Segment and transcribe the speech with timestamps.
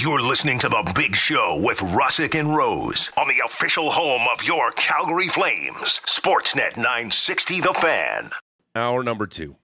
[0.00, 4.44] You're listening to The Big Show with Russick and Rose on the official home of
[4.44, 8.30] your Calgary Flames, Sportsnet 960 The Fan.
[8.74, 9.56] Hour number two.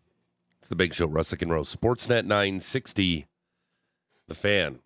[0.61, 3.27] It's The Big Show, Russick and Rose, Sportsnet 960
[4.29, 4.79] The Fan.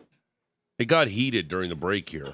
[0.77, 2.33] It got heated during the break here.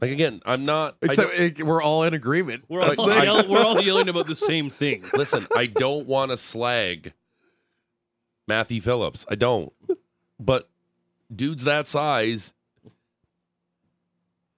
[0.00, 0.96] Like again, I'm not.
[1.02, 2.64] Except it, we're all in agreement.
[2.68, 5.04] We're all, Like, I- yell- we're all yelling about the same thing.
[5.14, 7.12] Listen, I don't want to slag
[8.48, 9.24] Matthew Phillips.
[9.30, 9.72] I don't.
[10.38, 10.68] But
[11.34, 12.54] dudes that size,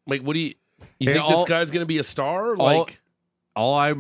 [0.07, 0.55] like, what do you?
[1.01, 2.57] You Hey, think all- this guy's going to be a star?
[2.57, 3.01] Like,
[3.57, 3.95] all I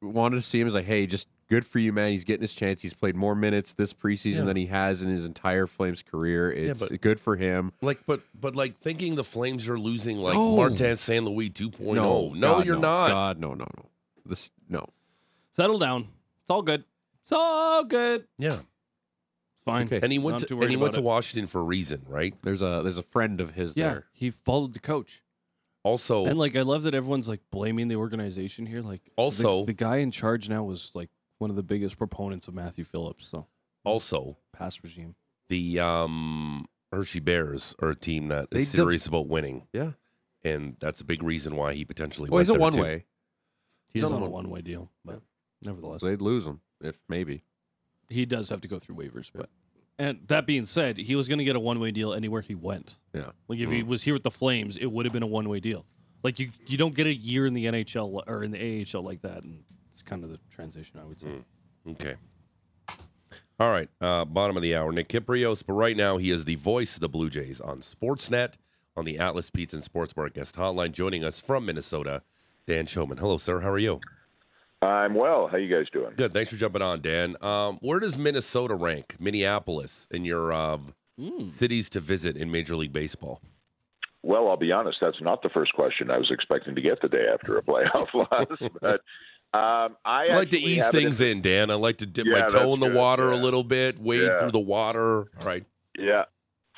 [0.00, 2.12] wanted to see him is like, hey, just good for you, man.
[2.12, 2.82] He's getting his chance.
[2.82, 4.44] He's played more minutes this preseason Yeah.
[4.44, 6.50] than he has in his entire Flames career.
[6.50, 7.72] It's but- good for him.
[7.82, 10.56] like, but, but, like, thinking the Flames are losing like No.
[10.56, 11.24] Martin St.
[11.24, 11.94] Louis 2.0.
[11.94, 12.80] No, No, God, you're no.
[12.80, 13.08] not.
[13.08, 13.86] God, no, no, no.
[14.26, 14.88] This no.
[15.56, 16.02] Settle down.
[16.02, 16.84] It's all good.
[17.22, 18.26] It's all good.
[18.38, 18.62] Yeah, It's
[19.64, 19.86] fine.
[19.86, 20.00] Okay.
[20.02, 21.04] and he went Not to and he went to it.
[21.04, 22.34] Washington for a reason, right?
[22.42, 24.06] There's a there's a friend of his Yeah, there.
[24.12, 25.22] he followed the coach.
[25.82, 28.80] Also, And like I love that everyone's like blaming the organization here.
[28.80, 32.54] Like Also- the, guy in charge now was like one of the biggest proponents of
[32.54, 33.28] Matthew Phillips.
[33.30, 33.46] So
[33.84, 35.14] also past regime.
[35.48, 39.92] the um, Hershey Bears are a team that They is de- serious about winning, Yeah.
[40.42, 42.30] and that's a big reason why he potentially.
[42.30, 42.80] Well, went he's a one too.
[42.82, 43.04] way.
[43.88, 45.20] He's He's on on a one- one way deal, but
[45.60, 47.44] nevertheless, So they'd lose him if maybe.
[48.08, 49.30] he does have to go through waivers.
[49.34, 49.50] But
[49.98, 52.54] and that being said, he was going to get a one way deal anywhere he
[52.54, 52.96] went.
[53.12, 53.30] Yeah.
[53.48, 53.86] Like if he Mm.
[53.86, 55.84] was here with the Flames, it would have been a one way deal.
[56.22, 58.58] Like you, you don't get a year in the NHL or in the
[58.92, 61.28] AHL like that, and it's kind of the transition, I would say.
[61.28, 61.44] Mm.
[61.92, 62.14] Okay.
[63.60, 63.88] All right.
[64.00, 65.62] Uh, bottom of the hour, Nick Kypreos.
[65.64, 68.54] But right now, he is the voice of the Blue Jays on Sportsnet
[68.96, 70.92] on the Atlas Pizza and Sports Bar guest hotline.
[70.92, 72.22] Joining us from Minnesota,
[72.66, 73.18] Dan Shulman.
[73.18, 73.60] Hello, sir.
[73.60, 74.00] How are you?
[74.82, 75.48] I'm well.
[75.48, 76.12] How you guys doing?
[76.16, 76.32] Good.
[76.34, 77.36] Thanks for jumping on, Dan.
[77.42, 81.52] Um, where does Minnesota rank, Minneapolis, in your um, Mm.
[81.52, 83.40] cities to visit in Major League Baseball?
[84.24, 84.98] Well, I'll be honest.
[85.00, 88.12] That's not the first question I was expecting to get the day after a playoff
[88.14, 88.70] loss.
[88.80, 89.00] But
[89.56, 91.70] um, I, I like to ease things in, Dan.
[91.70, 94.22] I like to dip my toe in the that's good, water a little bit, wade
[94.22, 94.40] Yeah.
[94.40, 95.18] through the water.
[95.38, 95.64] All right.
[95.96, 96.24] Yeah.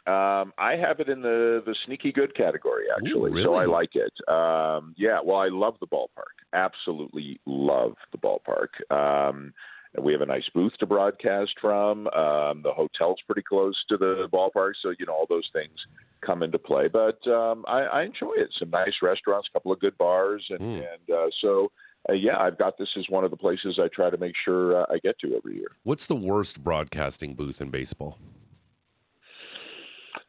[0.06, 3.94] Um, I have it in the the sneaky good category actually, Ooh, so I like
[3.94, 4.12] it.
[4.28, 6.34] Um, yeah, well, I love the ballpark.
[6.53, 8.69] Absolutely love the ballpark.
[8.94, 9.53] Um,
[10.00, 12.06] we have a nice booth to broadcast from.
[12.09, 15.72] Um, the hotel's pretty close to the ballpark, so you know all those things
[16.25, 16.88] come into play.
[16.88, 18.50] But um, I, I enjoy it.
[18.59, 20.77] Some nice restaurants, a couple of good bars, and, Mm.
[20.78, 21.73] and uh, so
[22.09, 24.83] uh, yeah, I've got this as one of the places I try to make sure
[24.83, 25.69] uh, I get to every year.
[25.83, 28.19] What's the worst broadcasting booth in baseball?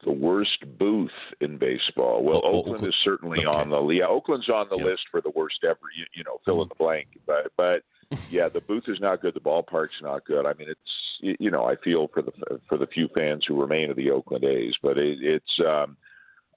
[0.03, 2.23] The worst booth in baseball.
[2.23, 2.87] Well, Oh, oh, Oakland Oakland.
[2.87, 3.57] is certainly Okay.
[3.57, 4.05] on the yeah.
[4.07, 4.85] Oakland's on the Yeah.
[4.85, 5.79] list for the worst ever.
[5.97, 7.07] You, you know, fill in the blank.
[7.25, 7.83] But but
[8.29, 9.33] yeah, the booth is not good.
[9.33, 10.45] The ballpark's not good.
[10.45, 10.79] I mean, it's
[11.19, 12.31] you you know I feel for the
[12.69, 15.59] for the few fans who remain of the Oakland A's, but it, it's.
[15.67, 15.97] um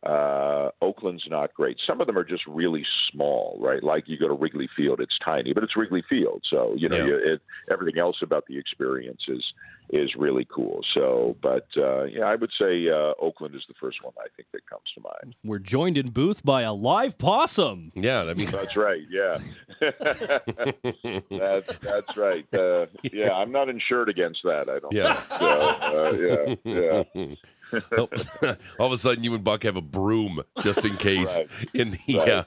[0.03, 1.77] uh Oakland's not great.
[1.87, 3.83] Some of them are just really small, right?
[3.83, 6.97] Like you go to Wrigley Field, it's tiny, but it's Wrigley Field, so you know
[6.97, 7.05] Yeah.
[7.06, 7.41] you, it,
[7.71, 9.45] everything else about the experience is
[9.93, 10.81] is really cool.
[10.95, 14.49] So, but uh, yeah, I would say uh, Oakland is the first one I think
[14.53, 15.34] that comes to mind.
[15.45, 17.91] We're joined in booth by a live possum.
[17.97, 19.03] Yeah, I mean, That's right.
[19.11, 19.39] Yeah,
[21.31, 22.47] that's that's right.
[22.55, 24.69] Uh, yeah, I'm not insured against that.
[24.69, 24.93] I don't.
[24.93, 25.15] Yeah.
[25.22, 25.41] think.
[25.41, 25.61] So,
[25.99, 27.34] uh, yeah, yeah.
[28.79, 31.49] All of a sudden, you and Buck have a broom just in case Right.
[31.75, 32.29] in the Right.
[32.29, 32.45] uh,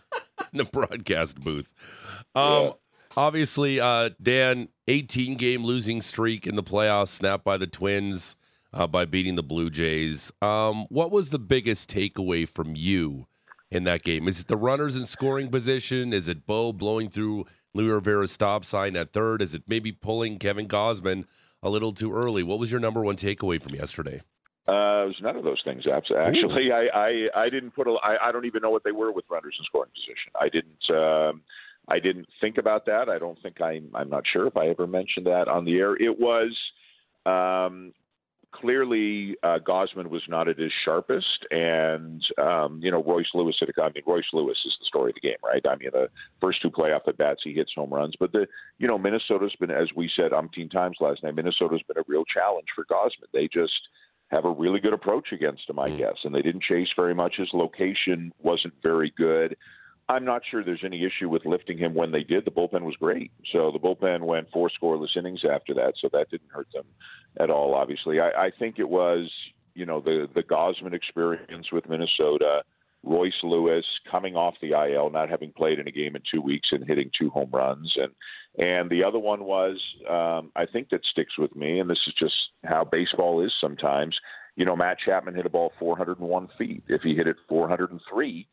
[0.51, 1.73] in the broadcast booth.
[2.35, 2.73] Um,
[3.15, 8.35] Obviously, uh, Dan, 18 game losing streak in the playoffs, snapped by the Twins
[8.73, 10.31] uh, by beating the Blue Jays.
[10.41, 13.27] Um, what was the biggest takeaway from you
[13.69, 14.27] in that game?
[14.27, 16.11] Is it the runners in scoring position?
[16.11, 17.45] Is it Bo blowing through
[17.75, 19.43] Luis Rivera's stop sign at third?
[19.43, 21.25] Is it maybe pulling Kevin Gausman
[21.61, 22.41] a little too early?
[22.41, 24.23] What was your number one takeaway from yesterday?
[24.65, 25.83] Uh, it was none of those things.
[25.91, 27.91] Actually, I, I I didn't put a.
[28.03, 30.31] I, I don't even know what they were with runners in scoring position.
[30.39, 30.89] I didn't.
[30.89, 31.41] Um,
[31.89, 33.09] I didn't think about that.
[33.09, 33.91] I don't think I'm.
[33.93, 35.95] I'm not sure if I ever mentioned that on the air.
[35.95, 36.55] It was
[37.25, 37.93] um,
[38.53, 43.69] clearly uh, Gausman was not at his sharpest, and um, you know Royce Lewis had.
[43.77, 45.61] I mean, Royce Lewis is the story of the game, right?
[45.69, 46.07] I mean, the
[46.39, 49.71] first two playoff at bats, he hits home runs, but the you know Minnesota's been,
[49.71, 53.27] as we said umpteen times last night, Minnesota's been a real challenge for Gausman.
[53.33, 53.73] They just
[54.33, 55.97] have a really good approach against him, I Mm.
[55.97, 57.37] guess, and they didn't chase very much.
[57.37, 59.55] His location wasn't very good.
[60.09, 62.43] I'm not sure there's any issue with lifting him when they did.
[62.43, 63.31] The bullpen was great.
[63.51, 66.85] So the bullpen went four scoreless innings after that, so that didn't hurt them
[67.39, 68.19] at all, obviously.
[68.19, 69.31] I, I think it was,
[69.75, 72.63] you know, the, the Gausman experience with Minnesota,
[73.03, 76.69] Royce Lewis coming off the IL, not having played in a game in two weeks
[76.71, 77.93] and hitting two home runs.
[77.97, 78.13] And
[78.57, 82.13] and the other one was, um, I think that sticks with me, and this is
[82.19, 84.15] just how baseball is sometimes.
[84.55, 86.83] you know, Matt Chapman hit a ball 401 feet.
[86.87, 88.47] If he hit it 403,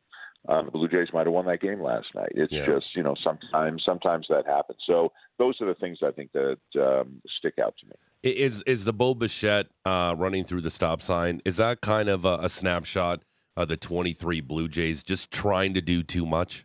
[0.49, 2.32] um, the Blue Jays might have won that game last night.
[2.35, 2.64] It's Yeah.
[2.64, 4.79] just you know sometimes sometimes that happens.
[4.87, 7.93] So those are the things I think that um, stick out to me.
[8.23, 11.43] Is is the Bo Bichette uh, running through the stop sign?
[11.44, 13.20] Is that kind of a, a snapshot
[13.56, 16.64] of the 23 Blue Jays just trying to do too much?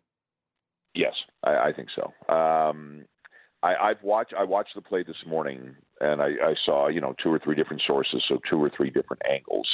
[0.94, 2.34] Yes, I, I think so.
[2.34, 3.06] Um,
[3.64, 7.16] I, I've watched I watched the play this morning, and I, I saw you know
[7.22, 9.68] two or three different sources, so two or three different angles.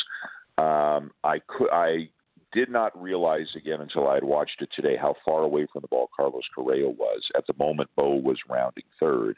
[0.57, 2.09] Um, I could I
[2.53, 5.87] did not realize again until I had watched it today how far away from the
[5.87, 7.89] ball Carlos Correa was at the moment.
[7.95, 9.37] Bo was rounding third,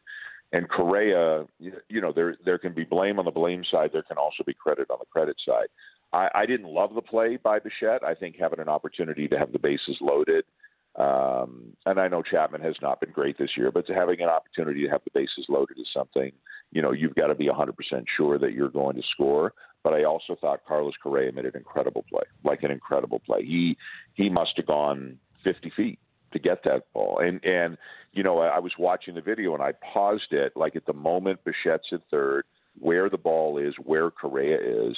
[0.52, 3.90] and Correa, you know, there there can be blame on the blame side.
[3.92, 5.68] There can also be credit on the credit side.
[6.14, 8.04] I, I didn't love the play by Bichette.
[8.04, 10.46] I think having an opportunity to have the bases loaded.
[10.96, 14.84] Um, and I know Chapman has not been great this year, but having an opportunity
[14.84, 16.32] to have the bases loaded is something,
[16.72, 17.74] you know, you've got to be 100%
[18.16, 19.54] sure that you're going to score.
[19.84, 23.44] But I also thought Carlos Correa made an incredible play, like an incredible play.
[23.44, 23.76] He
[24.14, 26.00] he must have gone 50 feet
[26.32, 27.20] to get that ball.
[27.20, 27.78] And and
[28.14, 30.94] you know, I, I was watching the video and I paused it, like at the
[30.94, 32.46] moment Bichette's at third,
[32.80, 34.96] where the ball is, where Correa is.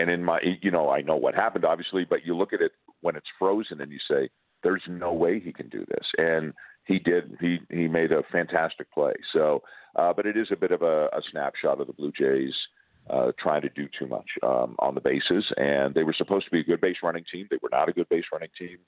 [0.00, 2.72] And in my, you know, I know what happened, obviously, but you look at it
[3.00, 4.30] when it's frozen and you say,
[4.62, 6.06] there's no way he can do this.
[6.18, 6.52] And
[6.84, 7.36] he did.
[7.40, 9.12] He he made a fantastic play.
[9.32, 9.62] So,
[9.96, 12.54] uh, but it is a bit of a, a snapshot of the Blue Jays
[13.08, 15.44] uh, trying to do too much um, on the bases.
[15.56, 17.46] And they were supposed to be a good base running team.
[17.50, 18.78] They were not a good base running team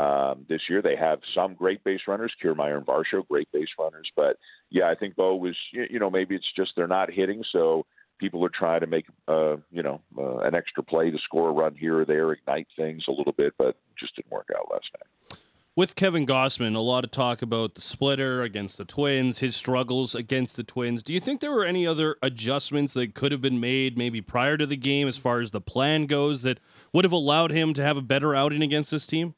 [0.00, 0.82] um, this year.
[0.82, 4.08] They have some great base runners, Kiermaier and Varsho, great base runners.
[4.14, 4.36] But
[4.70, 5.56] yeah, I think Bo was.
[5.72, 7.86] You you know, maybe it's just they're not hitting, so
[8.20, 11.52] people are trying to make uh, you know uh, an extra play to score a
[11.52, 14.86] run here or there, ignite things a little bit, but just didn't work out last
[14.94, 15.38] night.
[15.76, 20.14] With Kevin Gausman, a lot of talk about the splitter against the Twins, his struggles
[20.14, 21.02] against the Twins.
[21.02, 24.56] Do you think there were any other adjustments that could have been made maybe prior
[24.58, 26.60] to the game as far as the plan goes that
[26.92, 29.34] would have allowed him to have a better outing against this team?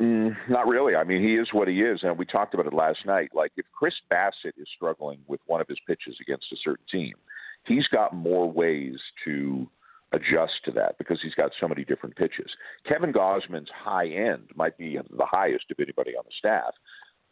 [0.00, 0.96] Mm, not really.
[0.96, 3.30] I mean, he is what he is, and we talked about it last night.
[3.32, 7.14] Like if Chris Bassitt is struggling with one of his pitches against a certain team,
[7.66, 9.68] he's got more ways to
[10.12, 12.50] adjust to that because he's got so many different pitches.
[12.88, 16.74] Kevin Gausman's high end might be the highest of anybody on the staff,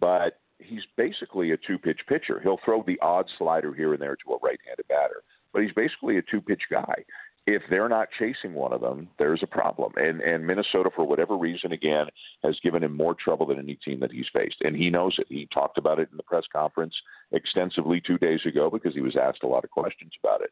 [0.00, 2.40] but he's basically a two pitch pitcher.
[2.42, 5.72] He'll throw the odd slider here and there to a right handed batter, but he's
[5.72, 7.04] basically a two pitch guy.
[7.44, 9.92] If they're not chasing one of them, there's a problem.
[9.96, 12.06] And and Minnesota, for whatever reason, again,
[12.44, 14.56] has given him more trouble than any team that he's faced.
[14.60, 15.26] And he knows it.
[15.28, 16.94] He talked about it in the press conference
[17.32, 20.50] extensively two days ago because he was asked a lot of questions about it.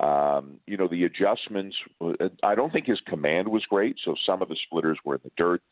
[0.00, 1.76] Um, you know, the adjustments,
[2.42, 3.96] I don't think his command was great.
[4.04, 5.62] So some of the splitters were in the dirt.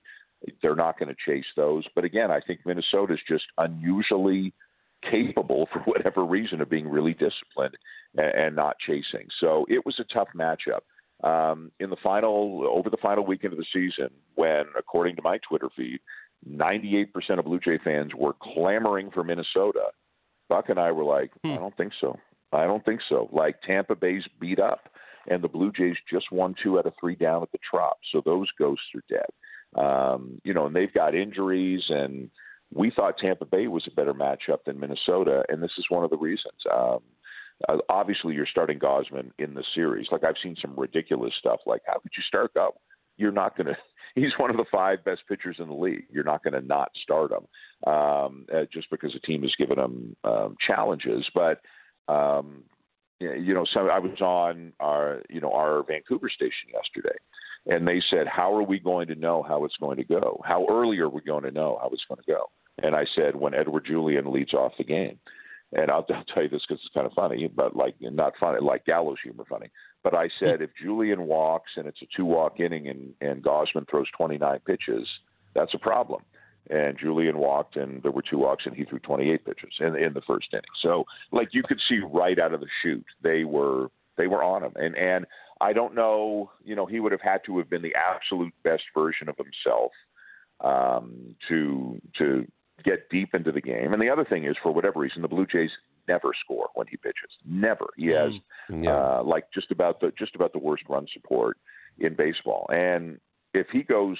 [0.62, 1.84] They're not going to chase those.
[1.94, 4.52] But again, I think Minnesota's just unusually
[5.10, 7.76] capable, for whatever reason, of being really disciplined
[8.16, 9.28] and, and not chasing.
[9.40, 10.80] So it was a tough matchup.
[11.22, 15.38] Um, in the final, over the final weekend of the season, when, according to my
[15.46, 16.00] Twitter feed,
[16.48, 17.08] 98%
[17.38, 19.90] of Blue Jay fans were clamoring for Minnesota,
[20.48, 22.18] Buck and I were like, I don't think so.
[22.52, 23.28] I don't think so.
[23.32, 24.88] Like Tampa Bay's beat up,
[25.28, 28.22] and the Blue Jays just won two out of three down at the Trop, so
[28.24, 29.80] those ghosts are dead.
[29.80, 32.30] Um, you know, and they've got injuries, and
[32.72, 36.10] we thought Tampa Bay was a better matchup than Minnesota, and this is one of
[36.10, 36.58] the reasons.
[36.72, 37.00] Um,
[37.68, 40.06] uh, obviously, you're starting Gausman in the series.
[40.10, 41.60] Like I've seen some ridiculous stuff.
[41.66, 42.74] Like how could you start Go?
[43.16, 43.76] You're not going to.
[44.14, 46.06] He's one of the five best pitchers in the league.
[46.10, 49.78] You're not going to not start him um, uh, just because the team has given
[49.78, 51.60] him um, challenges, but
[52.12, 52.64] um,
[53.20, 57.16] you know, so I was on our, you know, our Vancouver station yesterday,
[57.66, 60.40] and they said, "How are we going to know how it's going to go?
[60.44, 62.50] How early are we going to know how it's going to go?"
[62.82, 65.18] And I said, "When Edouard Julien leads off the game."
[65.72, 68.60] And I'll, I'll tell you this because it's kind of funny, but like not funny,
[68.60, 69.70] like gallows humor funny.
[70.02, 74.06] But I said, if Julien walks and it's a two-walk inning, and and Gausman throws
[74.16, 75.06] 29 pitches,
[75.54, 76.22] that's a problem
[76.68, 80.12] and Julien walked, and there were two walks, and he threw 28 pitches in in
[80.12, 80.62] the first inning.
[80.82, 84.62] So, like you could see right out of the chute, they were they were on
[84.62, 85.26] him, and and
[85.60, 88.84] I don't know, you know, he would have had to have been the absolute best
[88.94, 89.92] version of himself
[90.60, 92.46] um, to to
[92.84, 93.92] get deep into the game.
[93.92, 95.70] And the other thing is, for whatever reason, the Blue Jays
[96.08, 97.30] never score when he pitches.
[97.44, 97.86] Never.
[97.96, 98.32] He has
[98.68, 98.90] Yeah.
[98.96, 101.56] uh, like just about the just about the worst run support
[101.98, 102.66] in baseball.
[102.72, 103.20] And
[103.54, 104.18] if he goes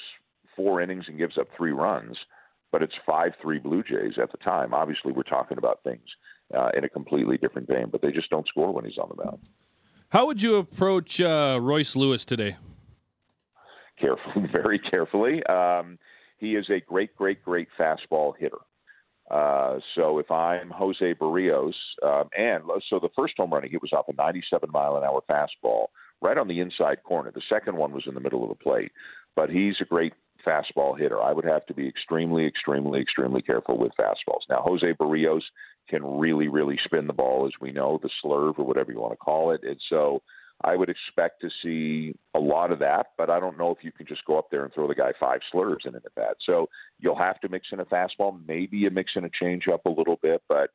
[0.57, 2.17] four innings and gives up three runs,
[2.73, 4.75] but it's five three Blue Jays at the time.
[4.75, 6.05] Obviously, we're talking about things
[6.57, 9.25] uh, in a completely different vein, but they just don't score when he's on the
[9.25, 9.39] mound.
[10.11, 12.57] How would you approach uh, Royce Lewis today?
[13.99, 15.45] Carefully, very carefully.
[15.47, 15.99] Um,
[16.41, 18.59] he is a great, great, great fastball hitter.
[19.31, 23.83] Uh, so if I'm Jose Berrios, um, and so the first home run he hit
[23.83, 25.87] was off a 97 mile an hour fastball
[26.21, 27.31] right on the inside corner.
[27.31, 28.91] The second one was in the middle of the plate,
[29.37, 31.21] but he's a great fastball hitter.
[31.21, 34.49] I would have to be extremely, extremely, extremely careful with fastballs.
[34.49, 35.43] Now, Jose Berrios
[35.89, 39.13] can really, really spin the ball, as we know, the slurve or whatever you want
[39.13, 39.63] to call it.
[39.63, 40.23] And so
[40.63, 43.93] I would expect to see a lot of that, but I don't know if you
[43.93, 46.37] can just go up there and throw the guy five slurs in at bat.
[46.45, 49.91] So you'll have to mix in a fastball, maybe you mix in a changeup a
[49.91, 50.71] little bit, but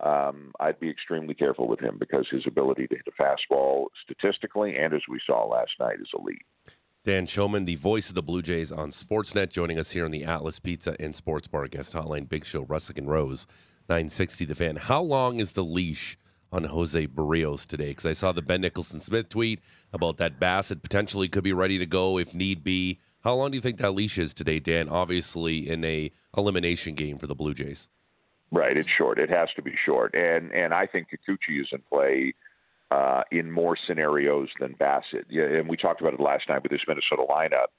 [0.00, 4.76] um, I'd be extremely careful with him because his ability to hit a fastball statistically
[4.76, 6.44] and as we saw last night is elite.
[7.04, 10.24] Dan Shulman, the voice of the Blue Jays on Sportsnet, joining us here on the
[10.24, 12.28] Atlas Pizza and Sports Bar guest hotline.
[12.28, 13.46] Big Show, Russick and Rose,
[13.88, 14.76] 960 The Fan.
[14.76, 16.18] How long is the leash
[16.52, 17.88] on Jose Berrios today?
[17.88, 19.60] Because I saw the Ben Nicholson Smith tweet
[19.92, 23.00] about that Bassitt potentially could be ready to go if need be.
[23.22, 24.88] How long do you think that leash is today, Dan?
[24.88, 27.88] Obviously, in a elimination game for the Blue Jays.
[28.52, 29.18] Right, it's short.
[29.18, 32.34] It has to be short, and and I think Kikuchi is in play
[32.90, 35.26] uh, in more scenarios than Bassitt.
[35.28, 37.70] Yeah, and we talked about it last night with this Minnesota lineup.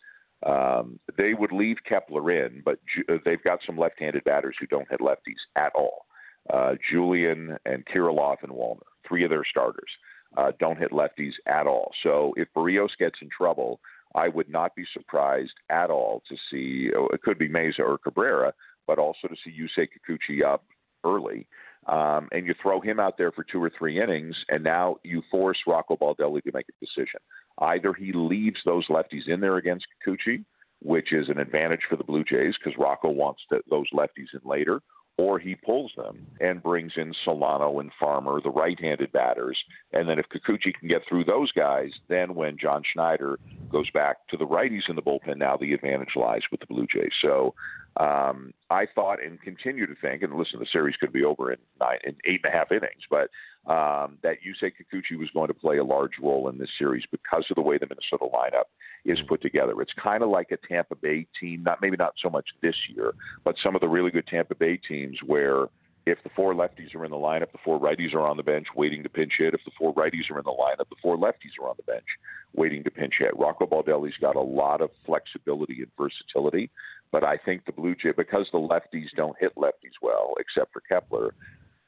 [0.43, 4.89] Um, they would leave Kepler in, but uh, they've got some left-handed batters who don't
[4.89, 6.05] hit lefties at all.
[6.49, 9.89] Uh, Julien and Kirilloff and Wallner, three of their starters,
[10.37, 11.91] uh, don't hit lefties at all.
[12.03, 13.79] So if Berrios gets in trouble,
[14.15, 17.97] I would not be surprised at all to see oh, it could be Mesa or
[17.97, 18.53] Cabrera,
[18.87, 20.65] but also to see Yusei Kikuchi up
[21.03, 21.47] early
[21.87, 25.23] um, and you throw him out there for two or three innings, and now you
[25.31, 27.19] force Rocco Baldelli to make a decision.
[27.59, 30.45] Either he leaves those lefties in there against Kikuchi,
[30.81, 34.41] which is an advantage for the Blue Jays because Rocco wants to, those lefties in
[34.43, 34.81] later,
[35.21, 39.55] or he pulls them and brings in Solano and Farmer, the right-handed batters,
[39.93, 43.37] and then if Kikuchi can get through those guys, then when John Schneider
[43.71, 46.87] goes back to the righties in the bullpen, now the advantage lies with the Blue
[46.91, 47.11] Jays.
[47.21, 47.53] So
[47.97, 51.59] um, I thought and continue to think, and listen, the series could be over in
[51.79, 53.29] nine, in eight and a half innings, but
[53.69, 57.45] um, that Yusei Kikuchi was going to play a large role in this series because
[57.49, 58.69] of the way the Minnesota lineup
[59.03, 59.79] is put together.
[59.81, 63.13] It's kind of like a Tampa Bay team, not maybe not so much this year,
[63.43, 65.67] but some of the really good Tampa Bay teams where
[66.05, 68.67] if the four lefties are in the lineup, the four righties are on the bench
[68.75, 69.53] waiting to pinch hit.
[69.53, 72.05] If the four righties are in the lineup, the four lefties are on the bench
[72.53, 73.37] waiting to pinch hit.
[73.37, 76.69] Rocco Baldelli's got a lot of flexibility and versatility
[77.11, 80.81] but I think the Blue Jay, because the lefties don't hit lefties well, except for
[80.81, 81.35] Kepler,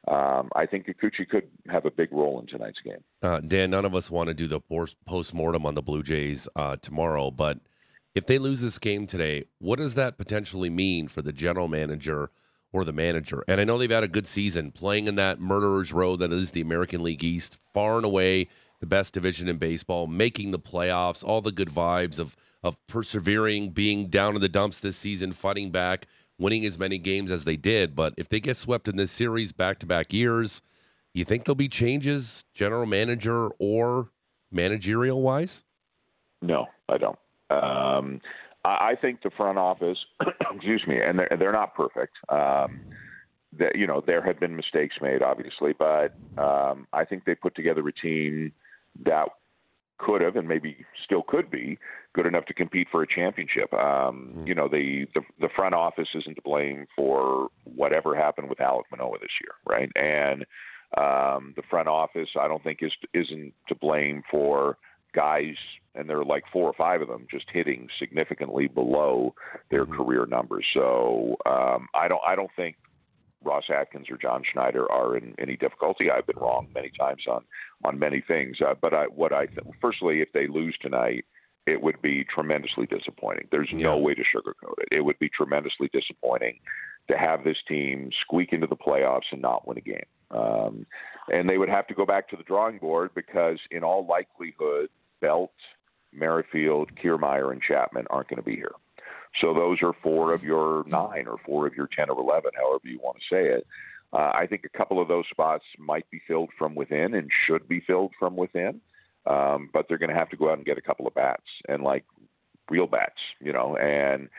[0.08, 3.04] um, I think Kikuchi could have a big role in tonight's game.
[3.22, 6.48] Uh, Dan, none of us want to do the post mortem on the Blue Jays
[6.58, 7.60] uh, tomorrow, but
[8.14, 12.32] if they lose this game today, what does that potentially mean for the general manager
[12.74, 13.44] or the manager?
[13.48, 16.52] And I know they've had a good season playing in that murderer's row that is
[16.52, 18.50] the American League East, far and away
[18.82, 23.72] the best division in baseball, making the playoffs, all the good vibes of of persevering,
[23.72, 26.08] being down in the dumps this season, fighting back,
[26.40, 27.96] winning as many games as they did.
[27.96, 30.62] But if they get swept in this series back to back years,
[31.14, 34.10] you think there'll be changes, general manager or
[34.52, 35.64] managerial wise?
[36.42, 37.20] No, I don't.
[37.50, 38.22] Um,
[38.66, 39.98] I think the front office,
[40.54, 42.14] excuse me, and they're, they're not perfect.
[42.30, 42.82] Um,
[43.60, 47.56] that you know there have been mistakes made, obviously, but um, I think they put
[47.56, 48.52] together a team
[49.06, 49.28] that
[50.00, 51.78] could have and maybe still could be
[52.14, 53.72] good enough to compete for a championship.
[53.74, 54.48] Um, mm.
[54.48, 58.86] You know, the, the the front office isn't to blame for whatever happened with Alec
[58.92, 59.90] Manoah this year, right?
[59.96, 60.46] And
[60.98, 64.78] um, the front office, I don't think is isn't to blame for
[65.14, 65.56] guys,
[65.96, 69.34] and there are like four or five of them just hitting significantly below
[69.70, 69.96] their mm-hmm.
[69.96, 70.66] career numbers.
[70.74, 72.76] So um, I don't I don't think
[73.44, 76.10] Ross Atkins or John Schneider are in any difficulty.
[76.10, 77.44] I've been wrong many times on
[77.84, 81.26] on many things, uh, but I, what I th- firstly, if they lose tonight,
[81.66, 83.48] it would be tremendously disappointing.
[83.52, 83.84] There's yeah.
[83.84, 84.90] no way to sugarcoat it.
[84.92, 86.60] It would be tremendously disappointing
[87.10, 90.06] to have this team squeak into the playoffs and not win a game.
[90.32, 90.86] Um,
[91.32, 94.90] and they would have to go back to the drawing board because, in all likelihood,
[95.24, 95.54] Belt,
[96.12, 98.74] Merrifield, Kiermaier, and Chapman aren't going to be here.
[99.42, 102.82] So those are four of your nine or four of your 10 or 11, however
[102.84, 103.66] you want to say it.
[104.12, 107.68] Uh, I think a couple of those spots might be filled from within and should
[107.68, 108.82] be filled from within,
[109.26, 111.48] um, but they're going to have to go out and get a couple of bats
[111.68, 112.04] and like
[112.70, 114.30] real bats, you know, and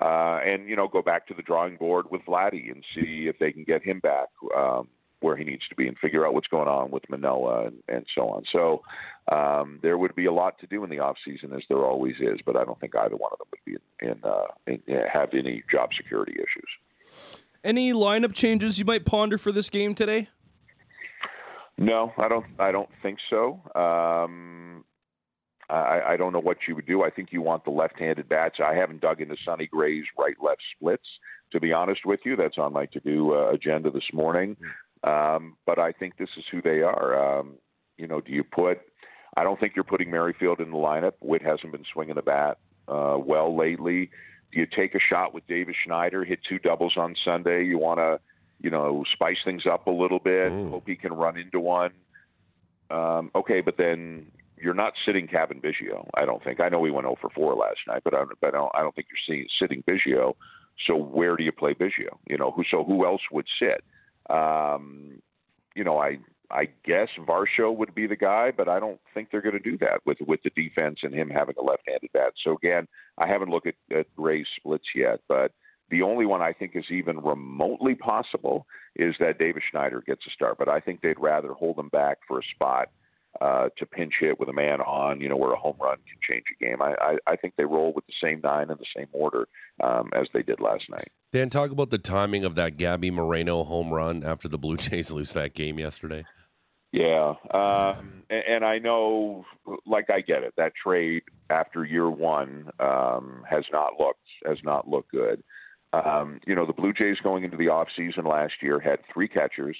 [0.00, 3.38] uh, and you know go back to the drawing board with Vladdy and see if
[3.38, 4.28] they can get him back.
[4.56, 4.88] Um,
[5.20, 8.06] where he needs to be and figure out what's going on with Manoah and, and
[8.14, 8.42] so on.
[8.52, 8.82] So
[9.30, 12.16] um, there would be a lot to do in the off season, as there always
[12.20, 12.38] is.
[12.44, 15.30] But I don't think either one of them would be in, in, uh, in have
[15.34, 16.68] any job security issues.
[17.62, 20.28] Any lineup changes you might ponder for this game today?
[21.76, 22.46] No, I don't.
[22.58, 23.60] I don't think so.
[23.74, 24.84] Um,
[25.68, 27.04] I, I don't know what you would do.
[27.04, 28.56] I think you want the left-handed bats.
[28.62, 31.06] I haven't dug into Sonny Gray's right-left splits.
[31.52, 34.56] To be honest with you, that's on my to-do uh, agenda this morning.
[35.04, 37.38] Um, but I think this is who they are.
[37.40, 37.54] Um,
[37.96, 38.78] you know, do you put
[39.36, 41.12] I don't think you're putting Merrifield in the lineup.
[41.20, 44.10] Whit hasn't been swinging the bat uh, well lately.
[44.52, 47.64] Do you take a shot with Davis Schneider, hit two doubles on Sunday?
[47.64, 48.18] You want to,
[48.60, 50.70] you know, spice things up a little bit, Mm.
[50.70, 51.92] hope he can run into one.
[52.90, 54.26] Um, okay, but then
[54.60, 56.08] you're not sitting Cavan Biggio.
[56.14, 56.58] I don't think.
[56.60, 58.72] I know he went 0 for 4 last night, but I don't, but I don't,
[58.74, 60.34] I don't think you're seeing, sitting Biggio.
[60.86, 62.18] So where do you play Biggio?
[62.28, 62.64] You know, who?
[62.70, 63.84] So who else would sit?
[64.28, 65.20] Um,
[65.74, 66.18] you know, I
[66.50, 69.78] I guess Varsho would be the guy, but I don't think they're going to do
[69.78, 72.32] that with with the defense and him having a left-handed bat.
[72.44, 75.52] So again, I haven't looked at, at Gray's splits yet, but
[75.90, 80.30] the only one I think is even remotely possible is that David Schneider gets a
[80.30, 80.58] start.
[80.58, 82.88] But I think they'd rather hold him back for a spot
[83.40, 86.18] uh, to pinch hit with a man on, you know, where a home run can
[86.28, 86.82] change a game.
[86.82, 89.48] I, I, I think they roll with the same nine in the same order
[89.82, 91.08] um, as they did last night.
[91.32, 95.10] Dan, talk about the timing of that Gabby Moreno home run after the Blue Jays
[95.12, 96.24] lose that game yesterday.
[96.92, 99.44] Yeah, um, and, and I know,
[99.86, 100.54] like I get it.
[100.56, 105.44] That trade after year one um, has not looked has not looked good.
[105.92, 109.28] Um, you know, the Blue Jays going into the off season last year had three
[109.28, 109.76] catchers,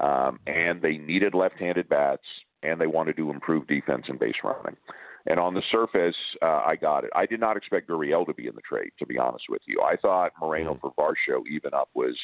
[0.00, 2.26] um, and they needed left-handed bats,
[2.62, 4.76] and they wanted to improve defense and base running.
[5.26, 7.10] And on the surface, uh, I got it.
[7.14, 9.80] I did not expect Gurriel to be in the trade, to be honest with you.
[9.80, 12.16] I thought Moreno for Varsho even up was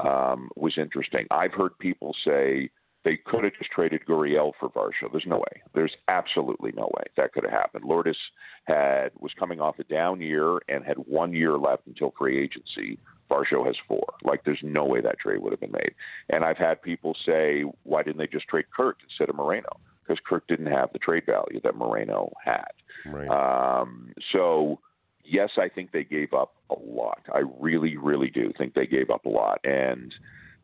[0.00, 1.26] um, was interesting.
[1.30, 2.68] I've heard people say
[3.04, 5.10] they could have just traded Gurriel for Varsho.
[5.12, 5.62] There's no way.
[5.74, 7.84] There's absolutely no way that could have happened.
[7.84, 8.16] Lourdes
[8.64, 12.98] had was coming off a down year and had one year left until free agency.
[13.30, 14.14] Varsho has four.
[14.22, 15.94] Like there's no way that trade would have been made.
[16.30, 19.80] And I've had people say, why didn't they just trade Kirk instead of Moreno?
[20.06, 22.72] Because Kirk didn't have the trade value that Moreno had.
[23.06, 23.28] Right.
[23.28, 24.80] Um, so,
[25.24, 27.22] yes, I think they gave up a lot.
[27.34, 29.60] I really, really do think they gave up a lot.
[29.64, 30.14] And,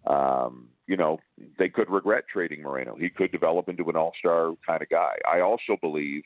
[0.06, 1.20] um, you know,
[1.56, 2.96] they could regret trading Moreno.
[2.96, 5.14] He could develop into an all star kind of guy.
[5.24, 6.22] I also believe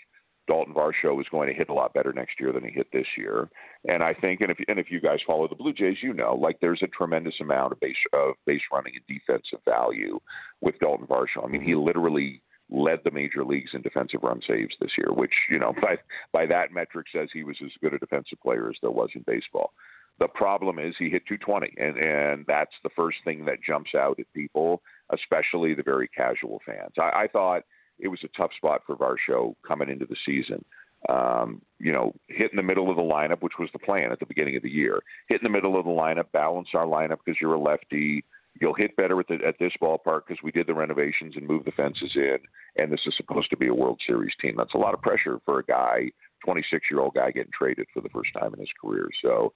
[0.48, 3.06] Dalton Varsho is going to hit a lot better next year than he hit this
[3.18, 3.50] year.
[3.86, 6.34] And I think, and if and if you guys follow the Blue Jays, you know,
[6.34, 10.18] like there's a tremendous amount of base of base running and defensive value
[10.62, 11.44] with Dalton Varsho.
[11.44, 15.34] I mean, he literally led the major leagues in defensive run saves this year, which
[15.50, 15.96] you know by
[16.32, 19.24] by that metric says he was as good a defensive player as there was in
[19.26, 19.74] baseball.
[20.20, 24.20] The problem is he hit 220, and and that's the first thing that jumps out
[24.20, 24.80] at people,
[25.12, 26.92] especially the very casual fans.
[26.98, 27.62] I, I thought
[27.98, 30.64] it was a tough spot for Varsho coming into the season.
[31.08, 34.20] Um, you know, hit in the middle of the lineup, which was the plan at
[34.20, 35.00] the beginning of the year.
[35.28, 38.24] Hit in the middle of the lineup, balance our lineup because you're a lefty.
[38.60, 41.66] You'll hit better at, the, at this ballpark because we did the renovations and moved
[41.66, 42.38] the fences in,
[42.76, 44.54] and this is supposed to be a World Series team.
[44.56, 46.10] That's a lot of pressure for a guy,
[46.44, 49.08] 26 year old guy, getting traded for the first time in his career.
[49.22, 49.52] So,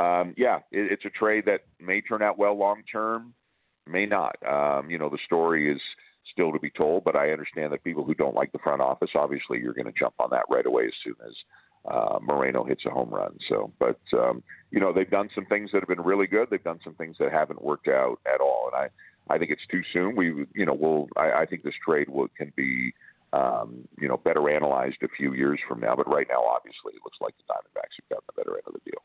[0.00, 3.34] um, yeah, it, it's a trade that may turn out well long term,
[3.86, 4.36] may not.
[4.46, 5.80] Um, you know, the story is
[6.32, 9.10] still to be told, but I understand that people who don't like the front office,
[9.14, 11.34] obviously, you're going to jump on that right away as soon as
[11.90, 13.36] uh, Moreno hits a home run.
[13.48, 16.48] So, but um, you know, they've done some things that have been really good.
[16.50, 18.76] They've done some things that haven't worked out at all, and
[19.28, 20.16] I, I think it's too soon.
[20.16, 21.08] We, you know, we'll.
[21.16, 22.92] I, I think this trade will can be.
[23.32, 27.02] Um, you know, better analyzed a few years from now, but right now, obviously, it
[27.04, 28.98] looks like the Diamondbacks have gotten the better end of the deal.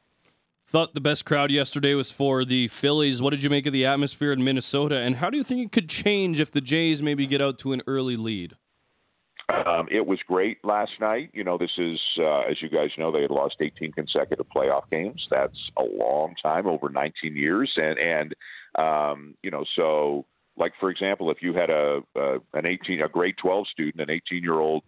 [0.76, 3.22] Thought the best crowd yesterday was for the Phillies.
[3.22, 4.98] What did you make of the atmosphere in Minnesota?
[4.98, 7.72] And how do you think it could change if the Jays maybe get out to
[7.72, 8.56] an early lead?
[9.48, 11.30] Um, it was great last night.
[11.32, 14.90] You know, this is, uh, as you guys know, they had lost 18 consecutive playoff
[14.92, 15.26] games.
[15.32, 18.36] That's a long time, over 19 years, and and
[18.78, 20.26] um, you know, so
[20.58, 24.14] like for example, if you had a, a an 18, a grade 12 student, an
[24.14, 24.84] 18 year old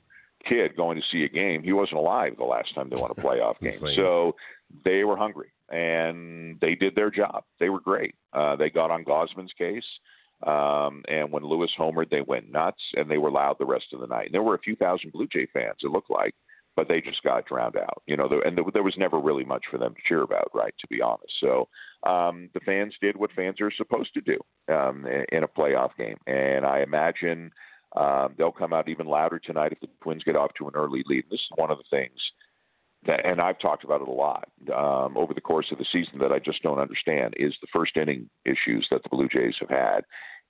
[0.50, 3.16] kid going to see a game, he wasn't alive the last time they won a
[3.16, 3.72] playoff game.
[3.72, 3.96] Insane.
[3.96, 4.36] So
[4.84, 7.44] they were hungry and they did their job.
[7.60, 8.16] They were great.
[8.34, 9.84] Uh, they got on Gausman's case.
[10.46, 14.00] Um, and when Lewis homered, they went nuts and they were loud the rest of
[14.00, 14.28] the night.
[14.28, 16.36] And there were a few thousand Blue Jay fans, it looked like,
[16.76, 18.04] but they just got drowned out.
[18.06, 20.76] You know, and there, was never really much for them to cheer about, right?
[20.80, 21.34] To be honest.
[21.42, 21.68] So
[22.08, 24.38] um, the fans did what fans are supposed to do
[24.74, 27.52] um, in, a playoff game, and I imagine
[27.96, 31.04] um, they'll come out even louder tonight if the Twins get off to an early
[31.08, 31.26] lead.
[31.32, 32.20] This is one of the things
[33.06, 36.32] and I've talked about it a lot um, over the course of the season that
[36.32, 40.02] I just don't understand is the first inning issues that the Blue Jays have had.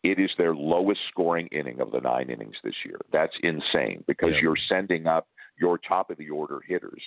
[0.03, 2.99] It is their lowest scoring inning of the nine innings this year.
[3.11, 4.41] That's insane because Yeah.
[4.41, 5.27] you're sending up
[5.59, 7.01] your top of the order hitters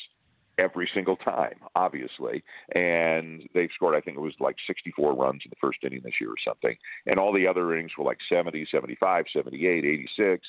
[0.58, 2.42] every single time, obviously.
[2.74, 6.20] And they've scored, I think it was like 64 runs in the first inning this
[6.20, 6.76] year or something.
[7.06, 10.46] And all the other innings were like 70, 75, 78, 86.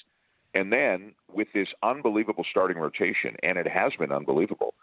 [0.54, 4.74] And then with this unbelievable starting rotation, and it has been unbelievable,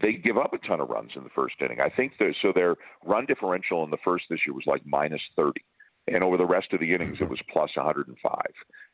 [0.00, 1.80] they give up a ton of runs in the first inning.
[1.80, 5.60] I think so their run differential in the first this year was like minus 30.
[6.08, 8.40] And over the rest of the innings, it was plus 105.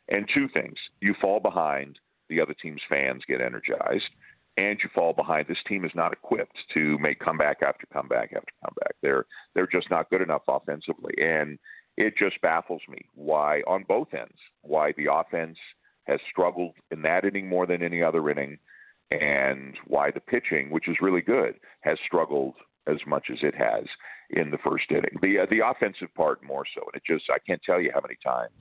[0.09, 4.11] And two things you fall behind the other team's fans get energized,
[4.57, 5.47] and you fall behind.
[5.47, 8.97] This team is not equipped to make comeback after comeback after comeback.
[9.03, 11.59] They're they're just not good enough offensively, and
[11.97, 15.57] it just baffles me why on both ends why the offense
[16.05, 18.59] has struggled in that inning more than any other inning,
[19.11, 22.55] and why the pitching, which is really good, has struggled
[22.87, 23.85] as much as it has
[24.31, 25.19] in the first inning.
[25.23, 28.01] The uh, the offensive part more so, and it just I can't tell you how
[28.01, 28.53] many times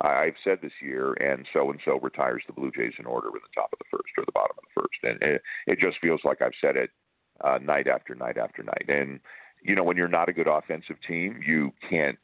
[0.00, 3.42] I've said this year, and so and so retires the Blue Jays in order with
[3.42, 5.98] the top of the first or the bottom of the first, and it, it just
[6.00, 6.90] feels like I've said it
[7.42, 8.86] uh, night after night after night.
[8.88, 9.20] And
[9.62, 12.18] you know, when you're not a good offensive team, you can't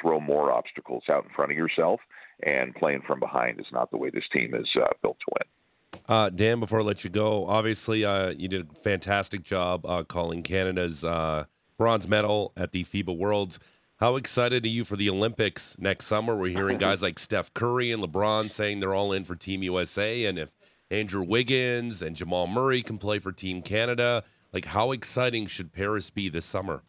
[0.00, 2.00] throw more obstacles out in front of yourself,
[2.44, 5.59] and playing from behind is not the way this team is uh, built to win.
[6.08, 10.02] Uh, Dan, before I let you go, obviously uh, you did a fantastic job uh,
[10.02, 11.44] calling Canada's uh,
[11.78, 13.58] bronze medal at the FIBA Worlds.
[13.96, 16.36] How excited are you for the Olympics next summer?
[16.36, 20.24] We're hearing guys like Steph Curry and LeBron saying they're all in for Team USA,
[20.24, 20.50] and if
[20.90, 26.10] Andrew Wiggins and Jamal Murray can play for Team Canada, like how exciting should Paris
[26.10, 26.82] be this summer?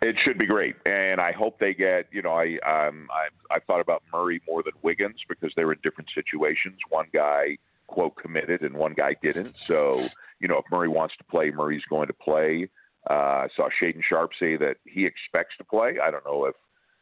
[0.00, 2.06] It should be great, and I hope they get.
[2.10, 5.78] You know, I um, I I thought about Murray more than Wiggins because they're in
[5.84, 6.78] different situations.
[6.88, 7.58] One guy
[7.92, 9.54] quote committed, and one guy didn't.
[9.66, 10.08] So
[10.40, 12.68] you know, if Murray wants to play, Murray's going to play.
[13.08, 15.96] Uh, I saw Shaedon Sharpe say that he expects to play.
[16.02, 16.54] I don't know if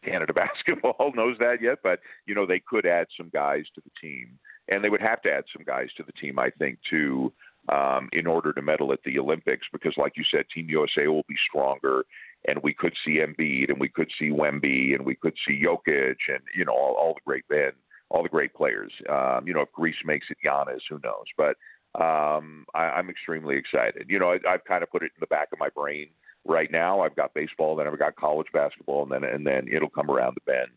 [0.05, 3.90] Canada basketball knows that yet, but you know they could add some guys to the
[4.00, 7.33] team, and they would have to add some guys to the team, I think, to
[7.68, 11.24] um, in order to medal at the Olympics, because like you said, Team USA will
[11.29, 12.05] be stronger,
[12.48, 16.16] and we could see Embiid, and we could see Wemby, and we could see Jokic,
[16.29, 17.72] and you know all, all the great men,
[18.11, 18.92] all the great players.
[19.09, 21.27] Um, you know, if Greece makes it, Giannis, who knows?
[21.37, 21.57] But
[22.01, 24.07] um, I, I'm extremely excited.
[24.09, 26.09] You know, I, I've kind of put it in the back of my brain
[26.44, 27.01] right now.
[27.01, 30.37] I've got baseball, then I've got college basketball, and then and then it'll come around
[30.37, 30.70] the bend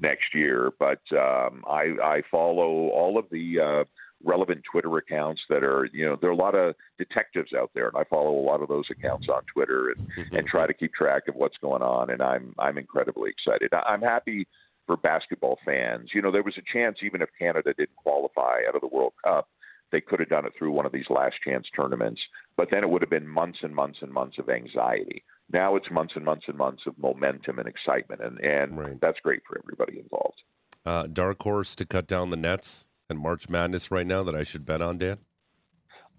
[0.00, 0.72] next year.
[0.78, 3.84] But um, I, I follow all of the uh,
[4.24, 7.88] relevant Twitter accounts that are, you know, there are a lot of detectives out there,
[7.88, 10.92] and I follow a lot of those accounts on Twitter and, and try to keep
[10.92, 12.10] track of what's going on.
[12.10, 13.72] And I'm I'm incredibly excited.
[13.72, 14.46] I'm happy
[14.88, 16.10] for basketball fans.
[16.14, 19.12] You know, there was a chance even if Canada didn't qualify out of the World
[19.22, 19.48] Cup,
[19.92, 22.20] they could have done it through one of these last chance tournaments.
[22.56, 25.22] But then it would have been months and months and months of anxiety.
[25.52, 29.00] Now it's months and months and months of momentum and excitement, and and Right.
[29.00, 30.42] that's great for everybody involved.
[30.84, 34.42] Uh, dark horse to cut down the nets and March Madness right now that I
[34.42, 35.18] should bet on, Dan?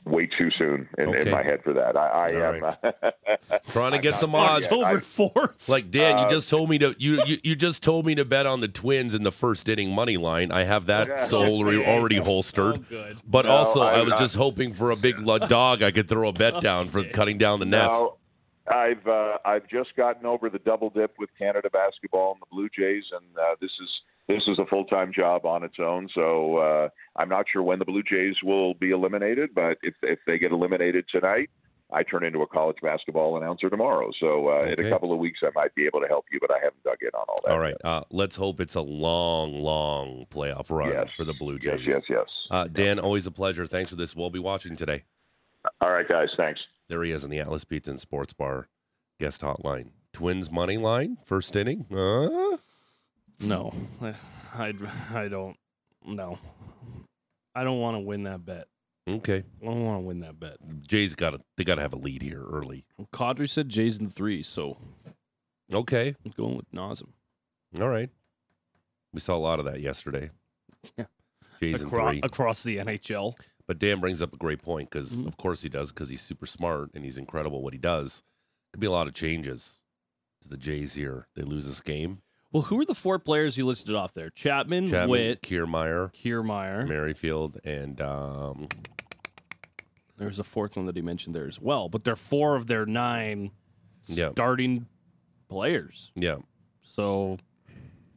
[0.06, 1.20] Way too soon in, Okay.
[1.22, 1.96] in my head for that.
[1.96, 2.56] I, I All
[3.54, 4.66] am Trying to get some odds.
[4.66, 4.74] yet.
[4.80, 5.70] I- October fourth.
[5.70, 8.26] Like Dan, you Uh, just told me to you, you you just told me to
[8.26, 10.52] bet on the Twins in the first inning money line.
[10.52, 11.16] I have that Yeah.
[11.18, 12.76] so already, already holstered.
[12.78, 13.18] Oh, good.
[13.28, 16.08] But No, also, I, I- was I- just hoping for a big dog I could
[16.10, 17.94] throw a bet down for cutting down the nets.
[17.94, 18.18] No,
[18.68, 22.70] I've uh, I've just gotten over the double dip with Canada basketball and the Blue
[22.70, 23.90] Jays, and uh, this is
[24.30, 26.08] this is a full time job on its own.
[26.16, 30.20] So uh, I'm not sure when the Blue Jays will be eliminated, but if if
[30.26, 31.50] they get eliminated tonight.
[31.92, 35.40] I turn into a college basketball announcer tomorrow, so uh, in a couple of weeks
[35.42, 37.52] I might be able to help you, but I haven't dug in on all that.
[37.52, 41.08] All right, uh, let's hope it's a long, long playoff run Yes.
[41.18, 41.80] for the Blue Jays.
[41.84, 42.28] yes, yes.
[42.52, 43.66] Uh, Dan, always a pleasure.
[43.66, 44.16] Thanks for this.
[44.16, 45.02] We'll be watching today.
[45.82, 46.28] All right, guys.
[46.38, 46.60] Thanks.
[46.90, 48.68] There he is in the Atlas Pizza and Sports Bar
[49.20, 49.88] guest hotline.
[50.14, 51.88] Twins money line, first inning.
[51.92, 52.58] Uh?
[53.40, 54.74] No, I
[55.14, 55.58] I don't.
[56.06, 56.38] No,
[57.56, 58.68] I don't want to win that bet.
[59.10, 60.58] Okay, I don't want to win that bet.
[60.88, 62.86] Jay's got to they got to have a lead here early.
[63.14, 64.78] Kadri said Jays in three, so
[65.74, 67.10] Okay, I'm going with Nazem.
[67.80, 68.10] all right.
[69.14, 70.30] We saw a lot of that yesterday.
[70.98, 71.06] Yeah.
[71.60, 72.22] Jays in three.
[72.24, 73.34] across the NHL.
[73.68, 75.28] But Dan brings up a great point because, Mhm.
[75.28, 78.24] of course, he does because he's super smart and he's incredible what he does.
[78.74, 79.82] Could be a lot of changes
[80.42, 81.28] to the Jays here.
[81.36, 82.22] They lose this game.
[82.52, 84.32] Well, who are the four players you listed off there?
[84.32, 86.88] Chapman, Chapman, Whit, Kiermaier, Kiermaier.
[86.88, 88.68] Merrifield, and um,
[90.18, 92.86] There's a fourth one that he mentioned there as well, but they're four of their
[92.88, 93.52] nine
[94.08, 94.32] Yeah.
[94.32, 94.88] starting
[95.48, 96.12] players.
[96.16, 96.38] yeah,
[96.82, 97.38] So,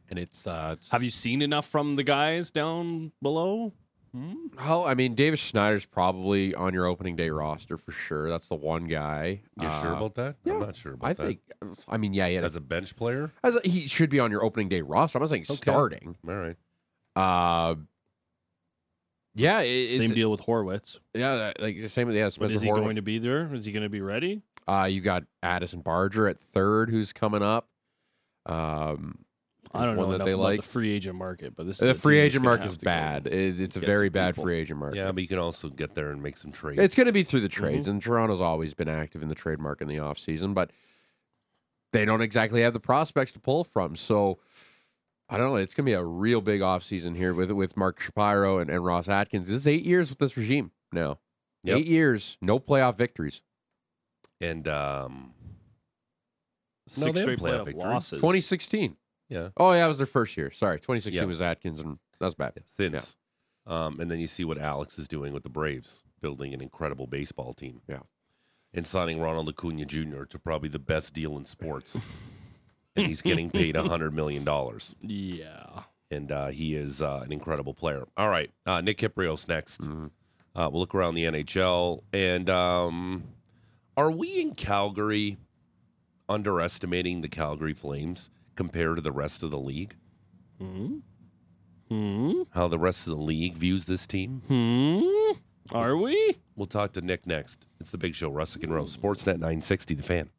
[0.09, 3.73] And it's, uh, it's have you seen enough from the guys down below?
[4.15, 4.33] Hmm?
[4.59, 8.29] Oh, I mean, Davis Schneider's probably on your opening day roster for sure.
[8.29, 9.41] That's the one guy.
[9.59, 10.35] you sure Uh, about that?
[10.43, 11.23] yeah, I'm not sure about that.
[11.23, 11.39] I that.
[11.61, 11.77] think.
[11.87, 12.41] I mean, yeah, yeah.
[12.41, 15.17] As a bench player, As a, he should be on your opening day roster.
[15.17, 15.55] I'm not saying Okay.
[15.55, 16.15] starting.
[16.27, 16.55] all right.
[17.15, 17.75] Uh,
[19.35, 20.99] yeah, it, Same deal with Horwitz.
[21.15, 22.11] yeah, like the same.
[22.11, 22.75] Yeah, But Spencer is he Horwitz.
[22.83, 23.51] going to be there?
[23.51, 24.43] Is he going to be ready?
[24.67, 27.67] Uh, you got Addison Barger at third, who's coming up.
[28.45, 29.25] Um,
[29.73, 30.61] I don't there's know that they about like.
[30.61, 33.27] the free agent market, but this is The a free agent market is bad.
[33.27, 34.43] It, it's a very bad people.
[34.45, 34.97] free agent market.
[34.97, 36.79] Yeah, but you can also get there and make some trades.
[36.79, 37.63] It's going to be through the Mm-hmm.
[37.63, 40.71] trades, and Toronto's always been active in the trade market in the offseason, but
[41.91, 43.95] they don't exactly have the prospects to pull from.
[43.95, 44.39] So
[45.29, 45.55] I don't know.
[45.55, 48.85] It's going to be a real big offseason here with with Mark Shapiro and, and
[48.85, 49.47] Ross Atkins.
[49.47, 51.19] This is eight years with this regime now.
[51.63, 51.77] Yep.
[51.77, 53.41] Eight years, no playoff victories.
[54.41, 55.31] And um,
[56.87, 57.83] Six they straight haven't played a playoff victory.
[57.83, 58.17] losses.
[58.19, 58.97] 2016.
[59.33, 60.51] Yeah, Oh, yeah, it was their first year.
[60.51, 60.77] Sorry.
[60.79, 61.25] 2016 Yeah.
[61.27, 62.53] was Atkins, and that's bad.
[62.77, 63.17] since.
[63.65, 67.07] Um, and then you see what Alex is doing with the Braves, building an incredible
[67.07, 67.81] baseball team.
[67.87, 67.99] Yeah.
[68.73, 70.23] And signing Ronald Acuna Jr.
[70.25, 71.95] to probably the best deal in sports.
[72.95, 74.45] and he's getting paid $100 million.
[75.01, 75.83] Yeah.
[76.11, 78.05] And uh, he is uh, an incredible player.
[78.17, 78.51] All right.
[78.65, 79.79] Uh, Nick Kypreos next.
[79.81, 80.09] Uh,
[80.71, 82.03] we'll look around the NHL.
[82.13, 83.23] And um,
[83.97, 85.37] are we in Calgary
[86.29, 89.95] underestimating the Calgary Flames compared to the rest of the league?
[90.59, 90.97] Hmm.
[91.89, 92.43] Hmm.
[92.51, 94.41] How the rest of the league views this team?
[94.47, 95.37] Hmm.
[95.71, 96.37] Are we?
[96.55, 97.67] We'll talk to Nick next.
[97.79, 100.29] It's the Big Show, Russick and Rose, Sportsnet 960, The Fan.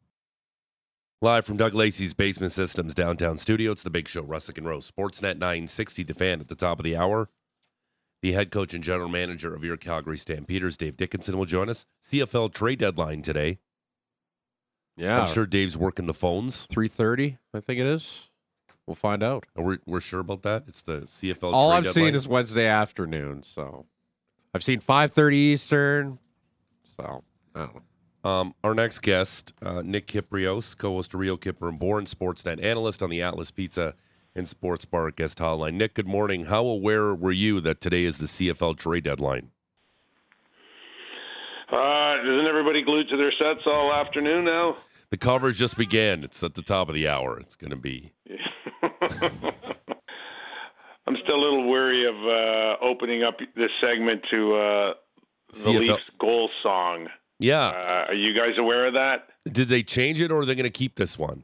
[1.21, 4.91] Live from Doug Lacey's Basement Systems downtown studio, it's the Big Show, Russick and Rose,
[4.91, 6.41] Sportsnet 960, The Fan.
[6.41, 7.29] At the top of the hour,
[8.21, 11.85] the head coach and general manager of your Calgary Stampeders, Dave Dickenson, will join us.
[12.11, 13.59] CFL trade deadline today.
[14.97, 15.21] Yeah.
[15.21, 16.67] I'm sure Dave's working the phones.
[16.67, 18.29] 3:30, I think it is.
[18.87, 19.45] We'll find out.
[19.55, 20.63] Are we, we're sure about that?
[20.67, 21.93] It's the CFL All I'm deadline.
[21.93, 23.85] seeing is Wednesday afternoon, so
[24.53, 26.19] I've seen 5:30 Eastern.
[26.95, 27.23] So
[27.55, 27.81] I don't know.
[28.29, 33.03] Um, our next guest, uh, Nick Kypreos, co-host of Real Kyper and Bourne, Sportsnet analyst
[33.03, 33.93] on the Atlas Pizza
[34.33, 35.75] and Sports Bar guest hotline.
[35.75, 36.45] Nick, good morning.
[36.45, 39.51] How aware were you that today is the CFL trade deadline?
[41.71, 44.77] Uh, isn't everybody glued to their sets all afternoon now?
[45.09, 46.23] The coverage just began.
[46.23, 47.39] It's at the top of the hour.
[47.39, 48.11] It's going to be.
[51.07, 54.93] I'm still a little weary of uh, opening up this segment to uh,
[55.53, 55.79] the CFL.
[55.79, 57.07] Leafs goal song.
[57.39, 57.67] Yeah.
[57.67, 59.29] Uh, are you guys aware of that?
[59.51, 61.43] Did they change it or are they going to keep this one?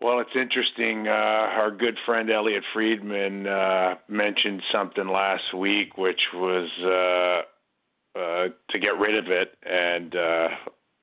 [0.00, 1.08] Well, it's interesting.
[1.08, 6.68] Uh, our good friend Elliotte Friedman uh, mentioned something last week, which was
[8.16, 10.48] uh, to get rid of it, and uh,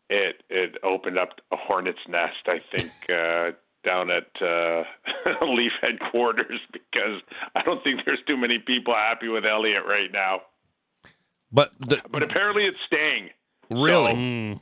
[0.10, 2.47] it it opened up a hornet's nest.
[2.47, 3.52] I think uh,
[3.86, 4.84] down at uh,
[5.45, 7.21] Leaf headquarters because
[7.56, 10.41] I don't think there's too many people happy with Elliotte right now.
[11.52, 13.30] But the, But apparently, it's staying.
[13.69, 14.54] really, Hmm.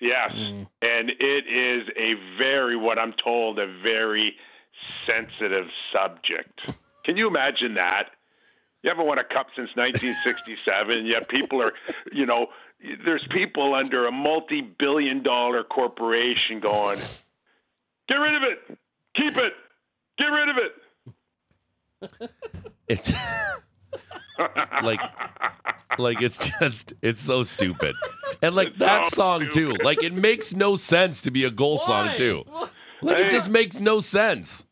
[0.00, 4.32] Yes, and it is a very, what I'm told, a very
[5.06, 6.60] sensitive subject.
[7.04, 8.10] Can you imagine that?
[8.82, 11.72] You haven't won a cup since 1967, yet people are,
[12.12, 12.46] you know,
[13.04, 17.00] there's people under a multi-billion-dollar corporation going,
[18.08, 18.78] "Get rid of it,
[19.16, 19.52] keep it,
[20.16, 22.30] get rid of it."
[22.88, 23.12] it's
[24.84, 25.00] like,
[25.98, 27.96] like it's just, it's so stupid.
[28.42, 29.74] And like that so song too.
[29.82, 32.44] Like it makes no sense to be a goal song too.
[33.02, 34.67] Like it just makes no sense.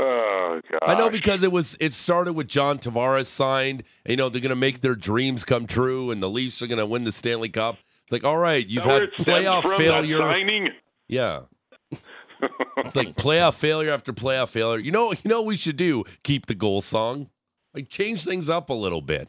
[0.00, 3.82] Oh I know because it was it started with John Tavares signed.
[4.04, 6.66] And, you know they're going to make their dreams come true, and the Leafs are
[6.66, 7.78] going to win the Stanley Cup.
[8.04, 10.18] It's like, all right, you've where had playoff failure.
[10.18, 10.68] signing?
[11.08, 11.42] Yeah,
[12.78, 14.78] it's like playoff failure after playoff failure.
[14.78, 17.28] You know, you know, what we should do keep the goal song,
[17.74, 19.28] like change things up a little bit.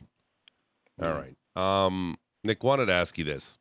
[1.01, 3.57] All right, um, Nick wanted to ask you this: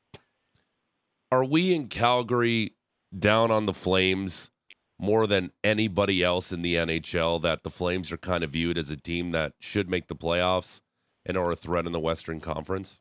[1.32, 2.74] Are we in Calgary
[3.16, 4.50] down on the Flames?
[4.98, 8.90] More than anybody else in the NHL that the Flames are kind of viewed as
[8.90, 10.80] a team that should make the playoffs
[11.24, 13.00] and are a threat in the Western Conference?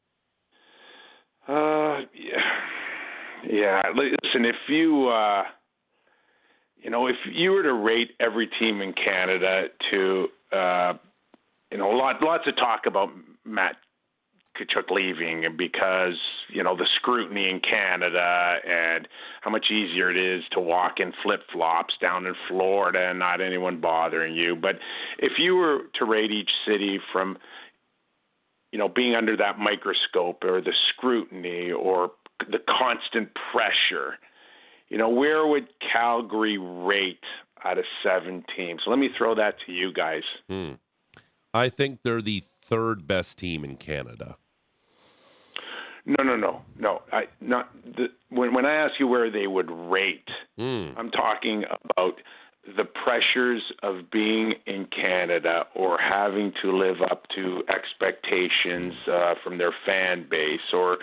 [1.47, 3.81] Uh, yeah, yeah.
[3.95, 5.43] Listen, if you, uh,
[6.75, 10.93] you know, if you were to rate every team in Canada to, uh,
[11.71, 13.09] you know, lot, lots of talk about
[13.45, 13.77] Matt
[14.59, 16.17] Tkachuk leaving because
[16.49, 19.07] you know the scrutiny in Canada and
[19.41, 23.41] how much easier it is to walk in flip flops down in Florida and not
[23.41, 24.55] anyone bothering you.
[24.55, 24.75] But
[25.19, 27.37] if you were to rate each city from
[28.71, 34.17] you know, being under that microscope or the scrutiny or the constant pressure,
[34.89, 37.23] you know, where would Calgary rate
[37.63, 38.81] out of seven teams?
[38.85, 40.23] Let me throw that to you guys.
[40.49, 40.73] Hmm.
[41.53, 44.37] I think they're the third best team in Canada.
[46.07, 47.01] No, no, no, no.
[47.11, 50.91] I not the, when when I ask you where they would rate, Hmm.
[50.97, 52.15] I'm talking about
[52.75, 59.57] the pressures of being in Canada or having to live up to expectations uh, from
[59.57, 60.97] their fan base or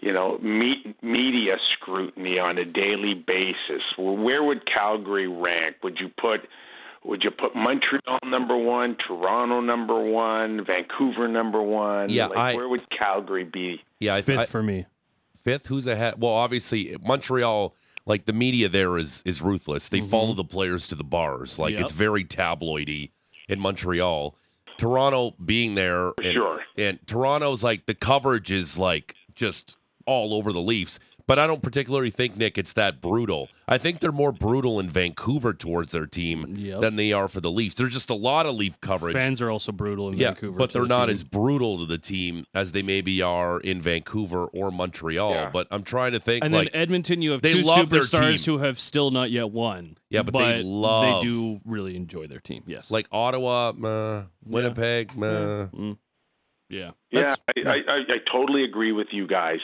[0.00, 3.82] you know me- media scrutiny on a daily basis.
[3.98, 5.76] Well, where would Calgary rank?
[5.82, 6.48] Would you put
[7.06, 12.10] would you put Montreal number one, Toronto number one, Vancouver number one?
[12.10, 13.80] Yeah, like, I- where would Calgary be?
[14.00, 14.86] Yeah, I, Fifth I, for me.
[15.44, 15.66] fifth.
[15.66, 16.20] Who's ahead?
[16.20, 17.74] Well, obviously Montreal
[18.06, 19.88] like the media there is is ruthless.
[19.88, 20.36] They follow mm-hmm.
[20.36, 21.58] the players to the bars.
[21.58, 21.80] Like Yep.
[21.82, 23.10] it's very tabloidy
[23.48, 24.36] in Montreal.
[24.78, 26.60] Toronto being there, and, sure.
[26.76, 30.98] and Toronto's like the coverage is like just all over the Leafs.
[31.28, 33.48] But I don't particularly think Nick it's that brutal.
[33.66, 36.80] I think they're more brutal in Vancouver towards their team Yep.
[36.82, 37.74] than they are for the Leafs.
[37.74, 39.16] There's just a lot of Leaf coverage.
[39.16, 40.56] Fans are also brutal in yeah, Vancouver.
[40.56, 41.12] but they're too, not too.
[41.12, 45.30] as brutal to the team as they maybe are in Vancouver or Montreal.
[45.32, 45.50] Yeah.
[45.52, 48.46] But I'm trying to think And like then Edmonton, you have they two love superstars
[48.46, 49.98] who have still not yet won.
[50.10, 52.62] Yeah, but they love- They do really enjoy their team.
[52.68, 52.88] Yes.
[52.88, 55.26] like Ottawa, meh, Winnipeg, meh.
[55.26, 55.98] Mm.
[56.68, 56.92] yeah.
[57.10, 59.58] Yeah, That's- I, I, I, I totally agree with you guys.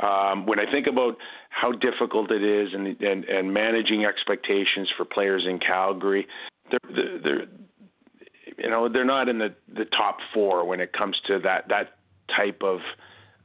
[0.00, 1.16] Um, when I think about
[1.50, 6.26] how difficult it is and, and, and managing expectations for players in Calgary,
[6.70, 7.46] they're, they're, they're
[8.58, 11.96] you know they're not in the, the top four when it comes to that that
[12.36, 12.80] type of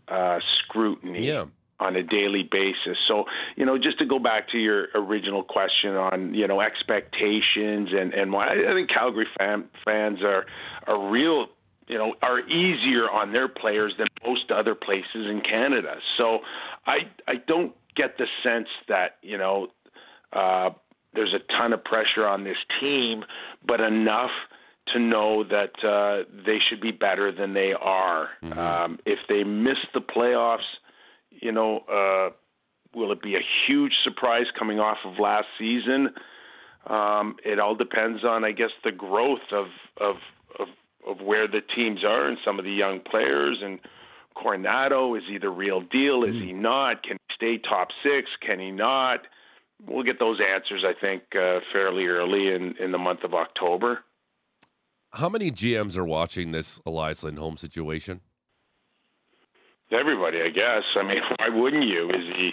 [0.08, 1.46] uh, scrutiny Yeah.
[1.80, 2.98] on a daily basis.
[3.08, 7.90] So, you know, just to go back to your original question on, you know, expectations
[7.92, 10.46] and and why I think Calgary fan, fans are
[10.88, 11.48] are real,
[11.88, 15.96] you know, are easier on their players than most other places in Canada.
[16.18, 16.40] So,
[16.86, 16.98] I
[17.28, 19.68] I don't get the sense that, you know,
[20.34, 20.70] uh
[21.14, 23.24] there's a ton of pressure on this team,
[23.66, 24.30] but enough
[24.94, 28.30] to know that uh, they should be better than they are.
[28.84, 30.60] Um, if they miss the playoffs,
[31.32, 32.30] you know, uh,
[32.96, 36.10] will it be a huge surprise coming off of last season?
[36.86, 39.68] Um, it all depends on, I guess, the growth of
[40.00, 40.16] of
[40.60, 40.68] of,
[41.06, 43.60] of where the teams are and some of the young players.
[43.64, 43.80] And
[44.36, 46.24] Coronato is he the real deal?
[46.24, 47.04] Is he not?
[47.04, 48.30] Can he stay top six?
[48.46, 49.22] Can he not?
[49.86, 54.00] We'll get those answers, I think, uh, fairly early in in the month of October.
[55.12, 58.22] How many GMs are watching this Elias Lindholm situation?
[59.92, 60.84] Everybody, I guess.
[60.96, 62.10] I mean, why wouldn't you?
[62.10, 62.50] Is he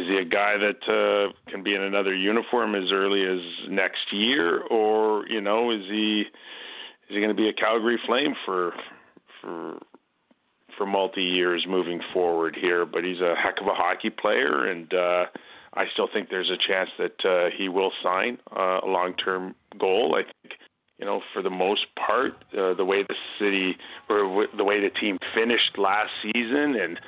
[0.00, 4.12] is he a guy that uh, can be in another uniform as early as next
[4.12, 6.24] year, or you know, is he
[7.12, 8.72] he going to be a Calgary Flame for
[9.40, 9.78] for
[10.76, 12.84] for multi years moving forward here?
[12.86, 15.26] But he's a heck of a hockey player, and uh,
[15.74, 19.54] I still think there's a chance that uh, he will sign uh, a long term
[19.78, 20.16] goal.
[20.16, 20.54] I think
[21.02, 23.76] you know, for the most part, uh, the way the city
[24.08, 27.00] or w- the way the team finished last season, and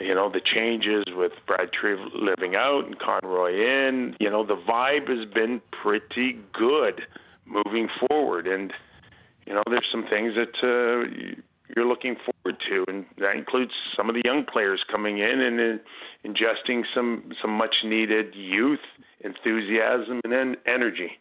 [0.00, 4.56] you know the changes with Brad Triv living out and Conroy in, you know, the
[4.56, 7.02] vibe has been pretty good
[7.44, 8.72] moving forward, and
[9.46, 11.08] you know, there's some things that uh,
[11.74, 15.60] you're looking forward to, and that includes some of the young players coming in and
[15.60, 15.82] uh,
[16.28, 18.80] ingesting some some much needed youth,
[19.20, 21.12] enthusiasm, and en- energy.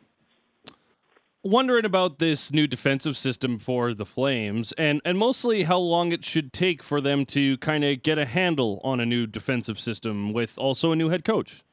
[1.43, 6.25] wondering about this new defensive system for the Flames and, and mostly how long it
[6.25, 10.33] should take for them to kind of get a handle on a new defensive system
[10.33, 11.63] with also a new head coach.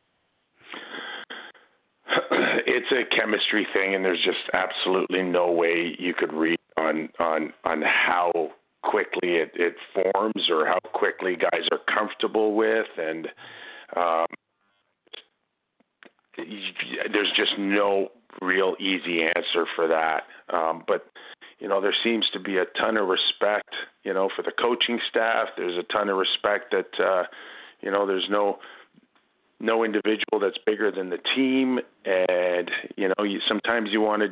[2.92, 7.82] A chemistry thing, and there's just absolutely no way you could read on on on
[7.82, 8.50] how
[8.82, 13.28] quickly it, it forms or how quickly guys are comfortable with, and
[13.96, 14.26] um,
[16.36, 18.08] there's just no
[18.40, 20.22] real easy answer for that.
[20.54, 21.06] Um, but
[21.58, 23.68] you know, there seems to be a ton of respect,
[24.02, 25.48] you know, for the coaching staff.
[25.56, 27.24] There's a ton of respect that uh,
[27.80, 28.58] you know, there's no
[29.62, 31.78] no individual that's bigger than the team.
[32.04, 34.28] And you know you sometimes you want to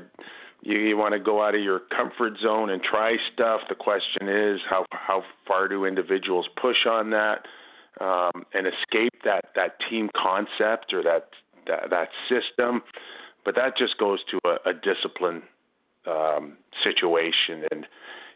[0.62, 3.60] you, you want to go out of your comfort zone and try stuff.
[3.68, 7.46] The question is how how far do individuals push on that
[8.00, 11.30] um and escape that that team concept or that
[11.66, 12.82] that, that system?
[13.44, 15.42] But that just goes to a, a discipline
[16.06, 17.68] um situation.
[17.70, 17.86] And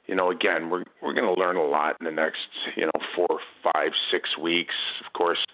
[0.07, 3.01] you know again we're we're going to learn a lot in the next you know
[3.17, 4.75] four five six weeks.
[5.05, 5.45] Of course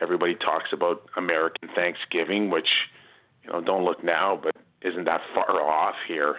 [0.00, 2.68] everybody talks about American Thanksgiving, which
[3.42, 6.36] you know don't look now, but isn't that far off here.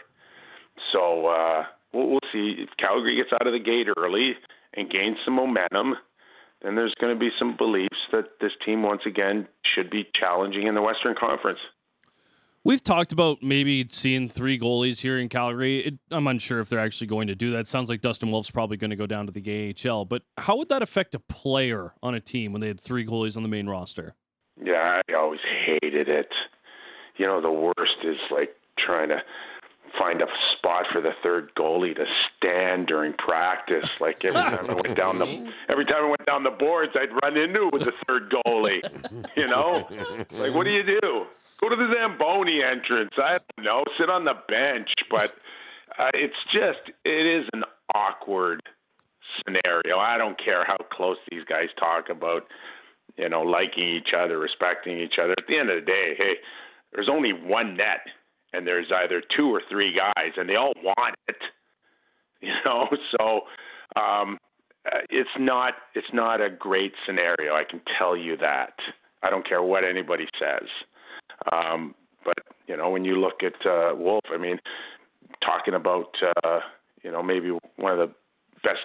[0.91, 4.33] So uh, we'll, we'll see if Calgary gets out of the gate early
[4.73, 5.95] and gains some momentum.
[6.61, 10.67] Then there's going to be some beliefs that this team once again should be challenging
[10.67, 11.59] in the Western Conference.
[12.63, 15.79] We've talked about maybe seeing three goalies here in Calgary.
[15.79, 17.67] It, I'm unsure if they're actually going to do that.
[17.67, 20.05] Sounds like Dustin Wolf's probably going to go down to the AHL.
[20.05, 23.35] But how would that affect a player on a team when they had three goalies
[23.35, 24.13] on the main roster?
[24.63, 26.29] Yeah, I always hated it.
[27.17, 29.23] You know, the worst is like trying to
[29.97, 32.05] find a spot for the third goalie to
[32.37, 33.89] stand during practice.
[33.99, 37.09] Like every time I went down the every time I went down the boards, I'd
[37.23, 38.81] run into it with the third goalie.
[39.35, 39.87] You know,
[40.31, 41.25] like what do you do?
[41.61, 43.11] Go to the Zamboni entrance.
[43.17, 43.83] I don't know.
[43.99, 45.33] Sit on the bench, but
[45.99, 48.61] uh, it's just it is an awkward
[49.43, 49.97] scenario.
[49.99, 52.43] I don't care how close these guys talk about
[53.17, 55.33] you know, liking each other, respecting each other.
[55.37, 56.33] At the end of the day, hey,
[56.93, 58.05] there's only one net,
[58.53, 61.35] and there's either two or three guys, and they all want it.
[62.43, 63.41] You know, so
[64.01, 64.39] um,
[64.83, 67.53] uh, it's not it's not a great scenario.
[67.53, 68.73] I can tell you that.
[69.21, 70.67] I don't care what anybody says.
[71.51, 72.37] Um, but
[72.67, 74.59] you know, when you look at uh, Wolf, I mean,
[75.43, 76.59] talking about uh,
[77.03, 78.13] you know maybe one of the
[78.63, 78.79] best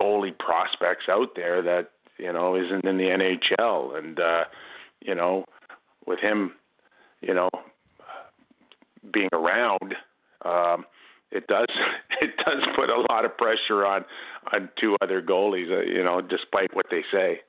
[0.00, 4.44] goalie prospects out there that you know isn't in the NHL, and uh,
[5.00, 5.44] you know
[6.06, 6.52] with him,
[7.20, 7.50] you know
[9.12, 9.94] being around,
[10.44, 10.84] um,
[11.30, 11.66] it does
[12.20, 14.04] it does put a lot of pressure on
[14.52, 15.70] on two other goalies.
[15.70, 17.40] Uh, you know, despite what they say.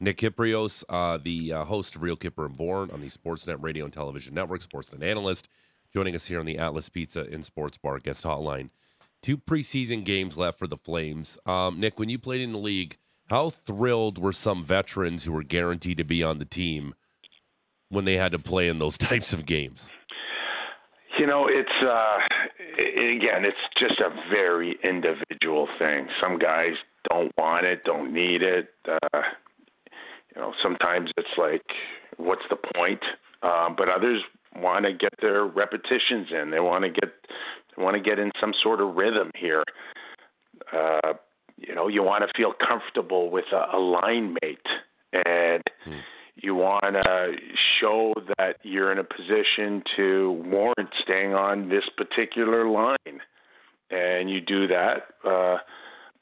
[0.00, 3.84] Nick Kypreos, uh, the uh, host of Real Kyper and Bourne on the Sportsnet Radio
[3.84, 5.46] and Television Network, Sportsnet analyst,
[5.92, 8.70] joining us here on the Atlas Pizza and Sports Bar guest hotline.
[9.22, 11.36] Two preseason games left for the Flames.
[11.44, 12.96] Um, Nick, when you played in the league,
[13.28, 16.94] how thrilled were some veterans who were guaranteed to be on the team
[17.90, 19.92] when they had to play in those types of games?
[21.18, 22.18] You know, it's uh,
[22.78, 26.08] again, it's just a very individual thing.
[26.22, 26.72] Some guys
[27.10, 28.70] don't want it, don't need it.
[28.88, 29.20] Uh,
[30.34, 31.64] you know, sometimes it's like,
[32.16, 33.00] what's the point?
[33.42, 34.22] Um, but others
[34.56, 36.50] want to get their repetitions in.
[36.50, 37.10] They want to get
[37.76, 39.64] they want to get in some sort of rhythm here.
[40.72, 41.14] Uh,
[41.56, 44.58] you know, you want to feel comfortable with a, a line mate,
[45.12, 45.98] and hmm.
[46.36, 47.32] you want to
[47.80, 53.20] show that you're in a position to warrant staying on this particular line,
[53.90, 55.58] and you do that uh,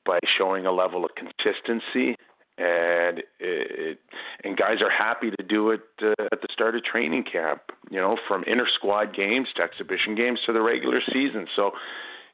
[0.04, 2.16] by showing a level of consistency
[2.58, 3.98] and it,
[4.44, 7.62] and guys are happy to do it uh, at the start of training camp.
[7.90, 11.46] You know, from inter squad games to exhibition games to the regular season.
[11.54, 11.70] So,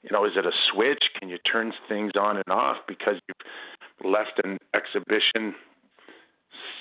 [0.03, 1.05] you know, is it a switch?
[1.18, 5.55] Can you turn things on and off because you've left an exhibition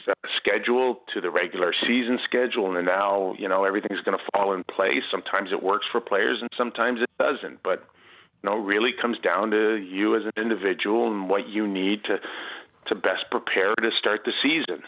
[0.08, 4.54] uh, schedule to the regular season schedule, and now you know everything's going to fall
[4.54, 5.04] in place.
[5.12, 7.64] Sometimes it works for players, and sometimes it doesn't.
[7.64, 7.84] But
[8.44, 12.18] you know, really comes down to you as an individual and what you need to
[12.88, 14.84] to best prepare to start the season.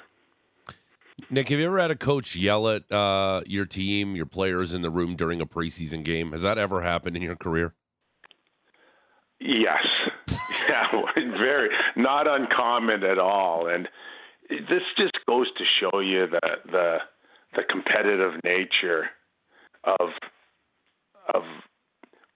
[1.30, 4.82] Nick, have you ever had a coach yell at uh, your team, your players in
[4.82, 6.34] the room during a preseason game?
[6.34, 7.74] Has that ever happened in your career?
[9.40, 9.86] Yes.
[10.70, 10.88] yeah,
[11.38, 13.68] very not uncommon at all.
[13.68, 13.88] And
[14.50, 16.98] this just goes to show you the the
[17.56, 19.06] the competitive nature
[19.84, 20.10] of
[21.34, 21.44] of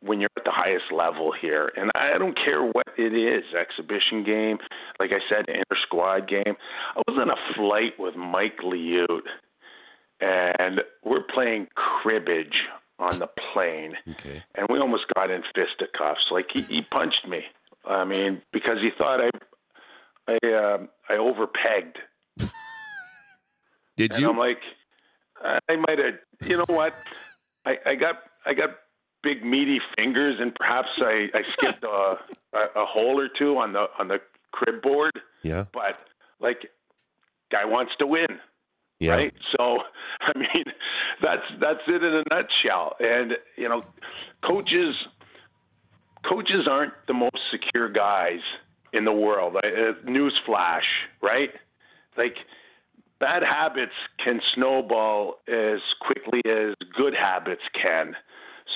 [0.01, 1.71] when you're at the highest level here.
[1.75, 4.57] And I don't care what it is exhibition game,
[4.99, 6.55] like I said, inter squad game.
[6.95, 9.21] I was on a flight with Mike Liut,
[10.21, 12.55] and we're playing cribbage
[12.97, 13.93] on the plane.
[14.11, 14.43] Okay.
[14.55, 16.25] And we almost got in fisticuffs.
[16.31, 17.41] Like he, he punched me.
[17.85, 19.29] I mean, because he thought I
[20.27, 20.77] I uh,
[21.09, 21.95] I overpegged.
[23.97, 24.29] Did and you?
[24.29, 24.59] I'm like,
[25.43, 26.15] I might have.
[26.47, 26.93] You know what?
[27.65, 28.69] I, I got I got
[29.23, 33.73] big meaty fingers, and perhaps I, I skipped a, a, a hole or two on
[33.73, 34.19] the on the
[34.51, 35.19] crib board.
[35.43, 35.65] Yeah.
[35.73, 35.99] But
[36.39, 36.69] like,
[37.51, 38.39] guy wants to win.
[38.99, 39.13] Yeah.
[39.13, 39.33] Right.
[39.57, 39.79] So,
[40.21, 40.65] I mean,
[41.21, 42.95] that's that's it in a nutshell.
[42.99, 43.83] And you know,
[44.45, 44.95] coaches
[46.27, 48.41] coaches aren't the most secure guys
[48.91, 49.55] in the world.
[49.55, 50.87] Uh, newsflash,
[51.21, 51.49] right?
[52.17, 52.35] Like
[53.19, 53.93] bad habits
[54.23, 58.15] can snowball as quickly as good habits can.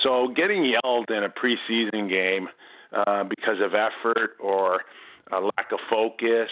[0.02, 2.48] So getting yelled in a preseason game
[2.92, 4.82] uh, because of effort or
[5.32, 6.50] a lack of focus,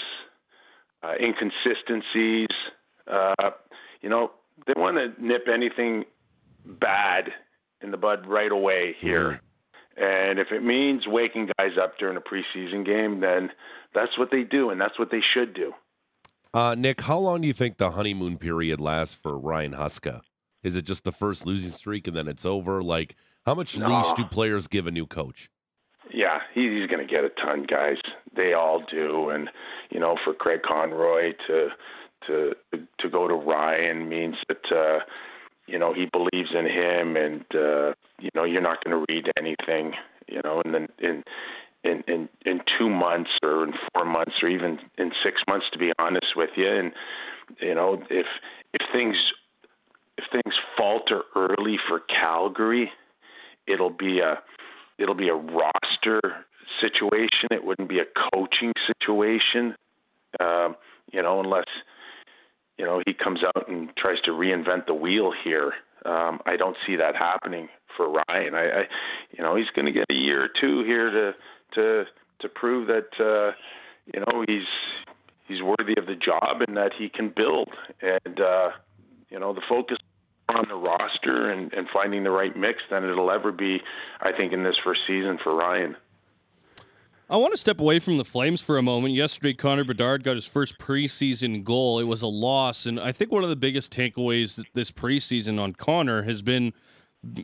[1.03, 2.49] uh, inconsistencies,
[3.11, 3.51] uh,
[4.01, 4.31] you know,
[4.67, 6.05] they want to nip anything
[6.65, 7.31] bad
[7.83, 9.41] in the bud right away here.
[9.97, 13.51] And if it means waking guys up during a preseason game, then
[13.95, 15.73] that's what they do, and that's what they should do.
[16.55, 20.21] Uh, Nick, how long do you think the honeymoon period lasts for Ryan Huska?
[20.63, 22.83] Is it just the first losing streak and then it's over?
[22.83, 23.89] Like, how much no.
[23.89, 25.51] leash do players give a new coach?
[26.13, 27.97] Yeah, he's going to get a ton, guys.
[28.37, 29.49] They all do, and
[29.91, 31.69] you know, for Craig Conroy to
[32.27, 32.53] to
[33.01, 35.05] to go to Ryan means that uh,
[35.67, 39.27] you know he believes in him, and uh, you know you're not going to read
[39.39, 39.93] anything,
[40.29, 41.23] you know, and then in
[41.85, 45.79] in in in two months or in four months or even in six months, to
[45.79, 46.93] be honest with you, and
[47.61, 48.27] you know if
[48.75, 49.17] if things
[50.19, 52.91] if things falter early for Calgary,
[53.67, 54.41] it'll be a
[54.99, 56.21] it'll be a roster
[56.81, 57.49] situation.
[57.51, 59.75] It wouldn't be a coaching situation,
[60.41, 60.77] um,
[61.13, 61.67] you know, unless
[62.79, 65.73] you know he comes out and tries to reinvent the wheel here.
[66.05, 68.55] Um, I don't see that happening for Ryan.
[68.55, 68.83] I, I
[69.37, 71.33] you know, he's going to get a year or two here to
[71.75, 72.05] to
[72.41, 73.55] to prove that uh,
[74.13, 74.67] you know he's
[75.47, 77.71] he's worthy of the job and that he can build.
[78.01, 78.71] And uh,
[79.31, 79.99] you know, the focus
[80.49, 83.81] on the roster and, and finding the right mix than it'll ever be,
[84.21, 85.97] I think, in this first season for Ryan.
[87.31, 89.15] I want to step away from the Flames for a moment.
[89.15, 91.99] Yesterday, Connor Bedard got his first preseason goal.
[91.99, 95.73] It was a loss, and I think one of the biggest takeaways this preseason on
[95.73, 96.75] Connor has been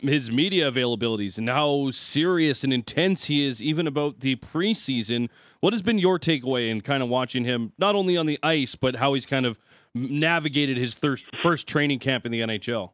[0.02, 5.30] his media availabilities and how serious and intense he is, even about the preseason.
[5.60, 8.74] What has been your takeaway in kind of watching him, not only on the ice,
[8.74, 9.58] but how he's kind of
[9.98, 12.92] navigated his thir- first training camp in the NHL?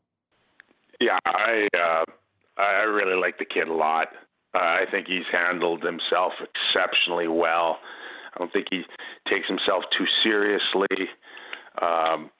[1.00, 2.04] Yeah, I uh,
[2.60, 4.08] I really like the kid a lot.
[4.54, 7.78] Uh, I think he's handled himself exceptionally well.
[8.34, 8.82] I don't think he
[9.28, 11.08] takes himself too seriously.
[11.80, 12.30] Um,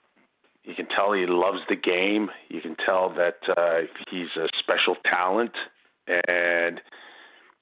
[0.62, 2.30] you can tell he loves the game.
[2.48, 5.52] You can tell that uh, he's a special talent,
[6.06, 6.80] and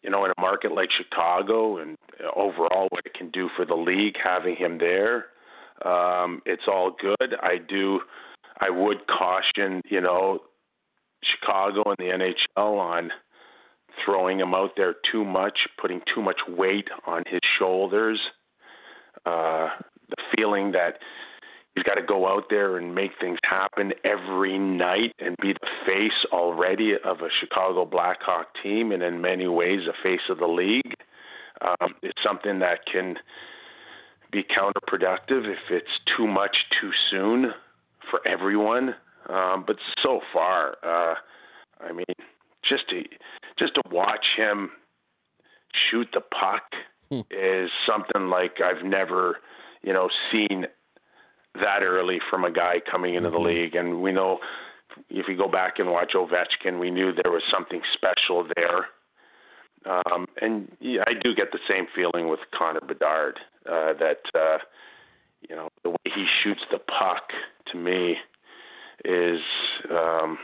[0.03, 1.97] you know, in a market like Chicago, and
[2.37, 5.27] overall what it can do for the league, having him there,
[5.85, 7.35] um, it's all good.
[7.41, 8.01] I do.
[8.61, 10.41] I would caution, you know,
[11.25, 13.11] Chicago and the NHL on
[14.05, 18.21] throwing him out there too much, putting too much weight on his shoulders.
[19.27, 19.69] Uh,
[20.09, 20.99] the feeling that
[21.75, 25.69] he's got to go out there and make things happen every night and be the
[25.87, 30.47] face already of a Chicago Blackhawk team, and in many ways, the face of the
[30.47, 30.95] league.
[31.61, 33.17] Um, it's something that can
[34.33, 37.53] be counterproductive if it's too much too soon
[38.11, 38.95] for everyone.
[39.29, 41.15] Um, but so far, uh,
[41.81, 42.05] I mean,
[42.69, 43.03] just to
[43.59, 44.71] just to watch him
[45.91, 46.63] shoot the puck
[47.11, 47.21] hmm.
[47.31, 49.37] is something like I've never,
[49.83, 50.67] you know, seen
[51.55, 53.43] that early from a guy coming into mm-hmm.
[53.43, 53.75] the league.
[53.75, 54.39] And we know
[55.11, 58.87] if you go back and watch Ovechkin, we knew there was something special there.
[59.85, 64.59] Um, and yeah, I do get the same feeling with Connor Bedard uh, that uh,
[65.49, 67.25] you know the way he shoots the puck
[67.73, 68.17] to me
[69.05, 69.41] is
[69.91, 70.39] um,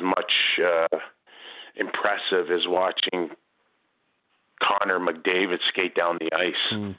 [0.00, 0.32] much
[0.64, 0.98] uh,
[1.76, 3.30] impressive as watching
[4.62, 6.74] Connor McDavid skate down the ice.
[6.74, 6.96] Mm.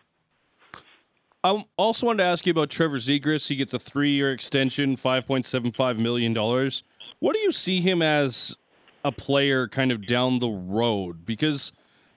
[1.44, 3.48] I also wanted to ask you about Trevor Zegras.
[3.48, 6.84] He gets a three-year extension, five point seven five million dollars.
[7.20, 8.56] What do you see him as
[9.04, 11.26] a player, kind of down the road?
[11.26, 11.72] Because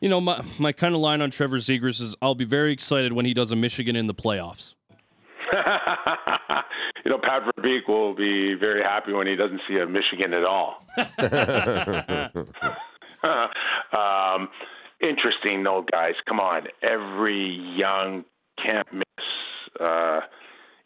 [0.05, 3.15] you know my my kind of line on Trevor Zegras is I'll be very excited
[3.15, 4.75] when he does a Michigan in the playoffs.
[7.05, 10.45] you know, Pat Verbeek will be very happy when he doesn't see a Michigan at
[10.45, 10.85] all.
[13.95, 14.51] um,
[15.01, 16.13] interesting, though, guys.
[16.29, 18.27] Come on, every young
[18.63, 19.07] can't miss
[19.81, 20.21] uh,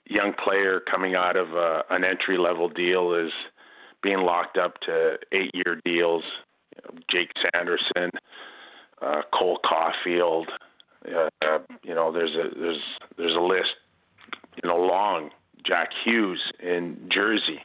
[0.07, 3.33] young player coming out of uh, an entry level deal is
[4.01, 6.23] being locked up to eight year deals.
[6.77, 8.13] You know, Jake Sanderson,
[9.03, 10.47] uh, Cole Caufield.
[11.07, 12.83] Uh, uh, you know, there's a there's
[13.17, 13.71] there's a list
[14.63, 15.31] you know, long
[15.67, 17.61] Jack Hughes in Jersey.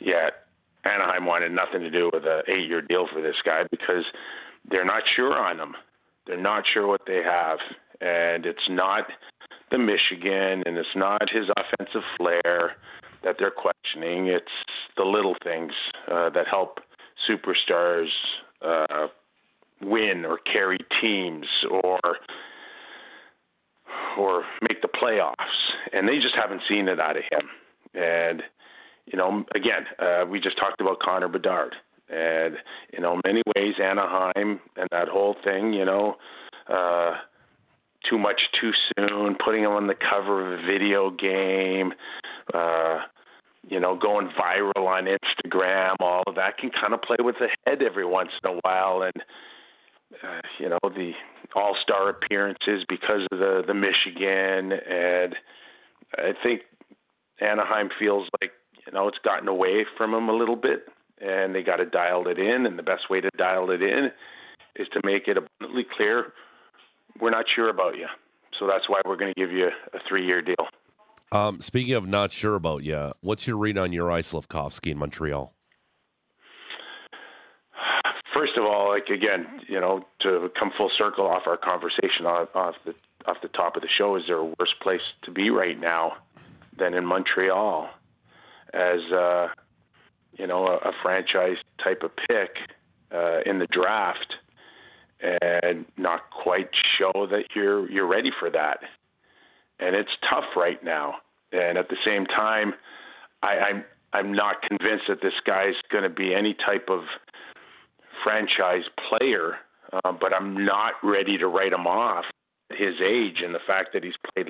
[0.00, 0.44] Yet
[0.84, 4.04] Anaheim wanted nothing to do with an eight-year deal for this guy because
[4.70, 5.74] they're not sure on him.
[6.26, 7.58] They're not sure what they have,
[8.00, 9.04] and it's not
[9.70, 12.76] the Michigan, and it's not his offensive flair
[13.24, 14.26] that they're questioning.
[14.26, 14.46] It's
[14.96, 15.72] the little things
[16.10, 16.78] uh, that help
[17.28, 18.08] superstars
[18.60, 19.06] uh,
[19.82, 22.00] win or carry teams or
[24.18, 25.34] or make the playoffs,
[25.92, 27.48] and they just haven't seen it out of him.
[27.94, 28.42] And
[29.06, 31.74] you know, again, uh, we just talked about Connor Bedard,
[32.08, 32.56] and
[32.92, 36.16] you know, many ways, Anaheim and that whole thing, you know,
[36.68, 37.14] uh,
[38.08, 41.92] too much too soon, putting him on the cover of a video game.
[42.52, 43.00] Uh,
[43.68, 47.48] you know, going viral on Instagram, all of that can kind of play with the
[47.66, 49.24] head every once in a while, and
[50.22, 51.12] uh, you know the
[51.54, 55.34] All Star appearances because of the the Michigan, and
[56.16, 56.62] I think
[57.40, 58.52] Anaheim feels like
[58.86, 60.86] you know it's gotten away from them a little bit,
[61.20, 64.10] and they got to dial it in, and the best way to dial it in
[64.76, 66.32] is to make it abundantly clear
[67.20, 68.06] we're not sure about you,
[68.58, 70.66] so that's why we're going to give you a three year deal.
[71.32, 75.55] Um, speaking of not sure about you, what's your read on Juraj Slafkovsky in Montreal?
[78.46, 82.48] First of all, like again, you know, to come full circle off our conversation off,
[82.54, 82.94] off the
[83.26, 86.12] off the top of the show, is there a worse place to be right now
[86.78, 87.88] than in Montreal
[88.72, 89.48] as uh,
[90.38, 92.56] you know a, a franchise type of pick
[93.12, 94.34] uh, in the draft
[95.20, 96.68] and not quite
[96.98, 98.78] show that you're you're ready for that,
[99.80, 101.14] and it's tough right now.
[101.52, 102.74] And at the same time,
[103.42, 107.00] I, I'm I'm not convinced that this guy's going to be any type of
[108.26, 109.54] franchise player,
[109.92, 112.24] uh, but I'm not ready to write him off.
[112.70, 114.48] his age and the fact that he's played,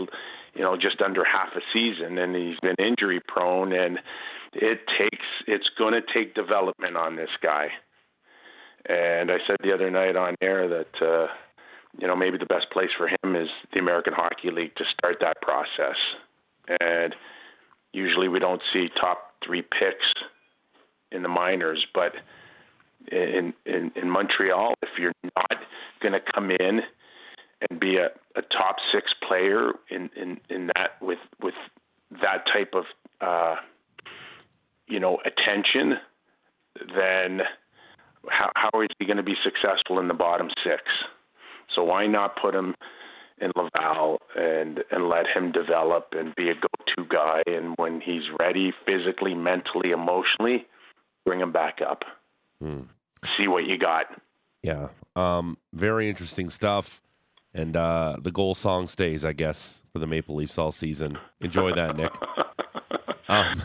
[0.54, 3.98] you know, just under half a season and he's been injury prone and
[4.54, 7.66] it takes it's going to take development on this guy.
[8.88, 11.26] And I said the other night on air that uh
[12.00, 15.16] you know maybe the best place for him is the American Hockey League to start
[15.20, 15.98] that process.
[16.80, 17.14] And
[17.92, 20.08] usually we don't see top 3 picks
[21.12, 22.12] in the minors, but
[23.12, 25.58] in in in Montreal if you're not
[26.00, 26.80] going to come in
[27.70, 28.06] and be a,
[28.38, 31.54] a top six player in, in, in that with with
[32.10, 32.84] that type of
[33.20, 33.56] uh,
[34.86, 35.94] you know attention,
[36.94, 37.40] then
[38.28, 40.82] how, how is he going to be successful in the bottom six?
[41.74, 42.74] So why not put him
[43.38, 47.42] in Laval and and let him develop and be a go-to guy?
[47.46, 50.66] And when he's ready, physically, mentally, emotionally,
[51.24, 52.02] bring him back up.
[52.60, 52.82] Hmm.
[53.36, 54.06] See what you got.
[54.62, 54.88] Yeah.
[55.14, 57.00] Um, very interesting stuff.
[57.54, 61.18] And uh, the goal song stays, I guess, for the Maple Leafs all season.
[61.40, 62.12] Enjoy that, Nick.
[63.28, 63.60] Um,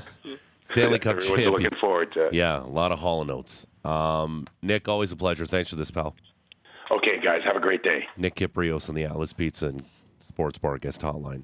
[0.72, 1.52] Stanley Cup Everyone's champion.
[1.52, 2.34] looking forward to it.
[2.34, 3.68] Yeah, a lot of Hall Notes.
[3.86, 5.46] Um, Nick, always a pleasure.
[5.46, 6.16] Thanks for this, pal.
[6.90, 8.06] Okay, guys, have a great day.
[8.18, 9.84] Nick Kypreos on the Atlas Pizza and
[10.28, 11.44] Sports Bar guest hotline.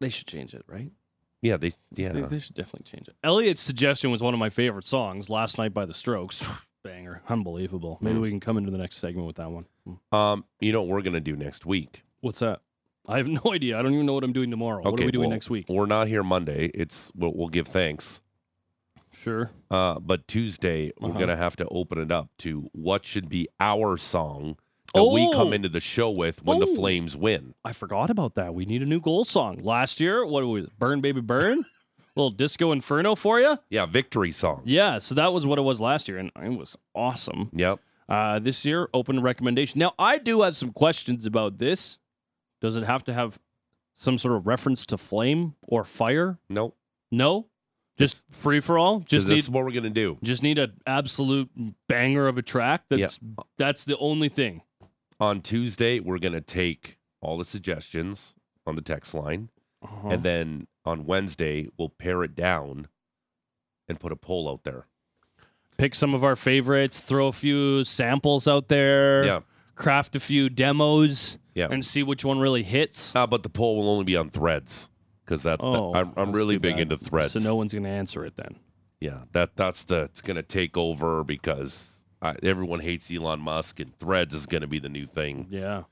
[0.00, 0.90] They should change it, right?
[1.44, 2.10] Yeah, they yeah.
[2.12, 3.14] They, they should definitely change it.
[3.22, 6.42] Elliotte's suggestion was one of my favorite songs, "Last Night" by the Strokes.
[6.82, 7.98] Banger, unbelievable.
[8.00, 8.22] Maybe Mm.
[8.22, 9.66] we can come into the next segment with that one.
[10.12, 12.02] Um, you know what we're gonna do next week?
[12.22, 12.60] What's that?
[13.06, 13.78] I have no idea.
[13.78, 14.80] I don't even know what I'm doing tomorrow.
[14.80, 15.66] Okay, what are we doing well, next week?
[15.68, 16.70] We're not here Monday.
[16.74, 18.20] It's we'll, we'll give thanks.
[19.22, 19.50] Sure.
[19.70, 21.18] Uh, but Tuesday we're Uh-huh.
[21.20, 24.56] gonna have to open it up to what should be our song
[24.94, 25.52] that we come Oh!
[25.52, 26.74] into the show with when the Oh!
[26.76, 27.54] Flames win.
[27.64, 28.54] I forgot about that.
[28.54, 29.60] We need a new goal song.
[29.62, 30.78] Last year, what was it?
[30.78, 31.64] Burn Baby Burn?
[32.16, 33.58] little disco inferno for you?
[33.70, 34.62] Yeah, victory song.
[34.64, 37.50] Yeah, so that was what it was last year, and it was awesome.
[37.52, 37.80] Yep.
[38.08, 39.78] Uh, this year, open recommendation.
[39.80, 41.98] Now, I do have some questions about this.
[42.60, 43.38] Does it have to have
[43.96, 46.38] some sort of reference to flame or fire?
[46.48, 46.76] Nope.
[47.10, 47.46] No,
[47.98, 49.00] just free for all.
[49.00, 50.18] Just need what we're gonna do.
[50.22, 51.48] just need an absolute
[51.88, 52.84] banger of a track.
[52.88, 53.18] That's
[53.56, 54.62] that's the only thing.
[55.24, 58.34] On Tuesday, we're gonna take all the suggestions
[58.66, 59.48] on the text line,
[59.82, 60.08] Uh-huh.
[60.10, 62.88] and then on Wednesday we'll pare it down
[63.88, 64.86] and put a poll out there.
[65.78, 67.00] Pick some of our favorites.
[67.00, 69.24] Throw a few samples out there.
[69.24, 69.40] Yeah.
[69.76, 71.38] Craft a few demos.
[71.54, 71.68] Yeah.
[71.70, 73.16] And see which one really hits.
[73.16, 74.90] Uh, but the poll will only be on threads
[75.24, 76.82] because that, that- Oh, I'm, I'm really big bad.
[76.82, 77.32] into threads.
[77.32, 78.56] So no one's going to answer it then.
[79.00, 81.93] Yeah, that that's the it's going to take over because
[82.24, 85.46] uh, everyone hates Elon Musk and Threads is going to be the new thing.
[85.50, 85.84] Yeah.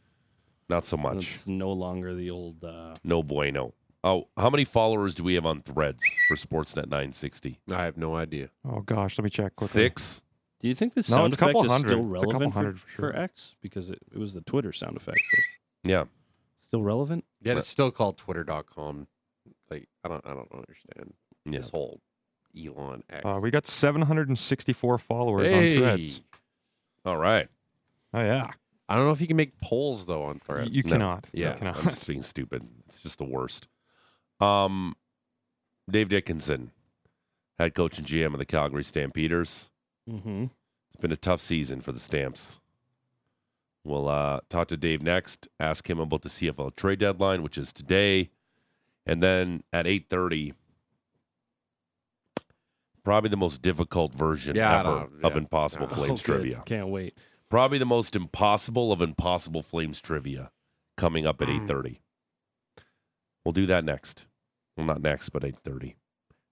[0.68, 1.34] Not so much.
[1.34, 2.64] It's no longer the old.
[2.64, 3.74] Uh, No bueno.
[4.04, 7.60] Oh, how many followers do we have on Threads for Sportsnet 960?
[7.70, 8.48] I have no idea.
[8.68, 9.82] Oh gosh, let me check quickly.
[9.82, 10.22] Six.
[10.60, 12.14] do you think this No, sound it's a couple effect is still hundred.
[12.14, 13.16] It's a relevant for, hundred for for sure.
[13.16, 13.54] X?
[13.60, 15.20] Because it, it was the Twitter sound effect.
[15.36, 15.42] So
[15.84, 16.04] Yeah.
[16.62, 17.24] still relevant?
[17.42, 19.06] Yeah, it's still called Twitter.com.
[19.70, 21.14] Like I don't, I don't understand
[21.44, 21.58] Yeah.
[21.58, 22.00] this whole
[22.56, 23.24] Elon X.
[23.24, 26.20] Uh, we got 764 followers on Threads.
[27.04, 27.48] All right.
[28.14, 28.50] Oh yeah,
[28.88, 30.70] I don't know if you can make polls though on Y- Threads.
[30.70, 30.90] you No.
[30.90, 31.26] cannot.
[31.32, 31.78] Yeah, you cannot.
[31.78, 32.66] I'm just being stupid.
[32.86, 33.68] It's just the worst.
[34.40, 34.96] Um,
[35.90, 36.72] Dave Dickenson,
[37.58, 39.70] head coach and GM of the Calgary Stampeders.
[40.10, 40.44] Mm-hmm.
[40.88, 42.60] It's been a tough season for the Stamps.
[43.84, 45.48] We'll uh, talk to Dave next.
[45.58, 48.30] Ask him about the CFL trade deadline, which is today,
[49.06, 50.54] and then at eight thirty,
[53.04, 55.08] probably the most difficult version Yeah, ever know.
[55.24, 55.38] of Yeah.
[55.38, 56.40] Impossible Oh, Flames good.
[56.40, 56.62] trivia.
[56.66, 57.16] Can't wait.
[57.50, 60.50] Probably the most impossible of Impossible Flames trivia
[60.96, 61.62] coming up at hmm.
[61.62, 62.00] eight thirty.
[63.44, 64.26] We'll do that next.
[64.76, 65.96] Well, not next, but eight thirty.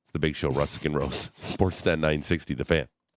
[0.04, 2.88] It's the Big Show, Russick and Rose, Sportsnet nine sixty, the fan.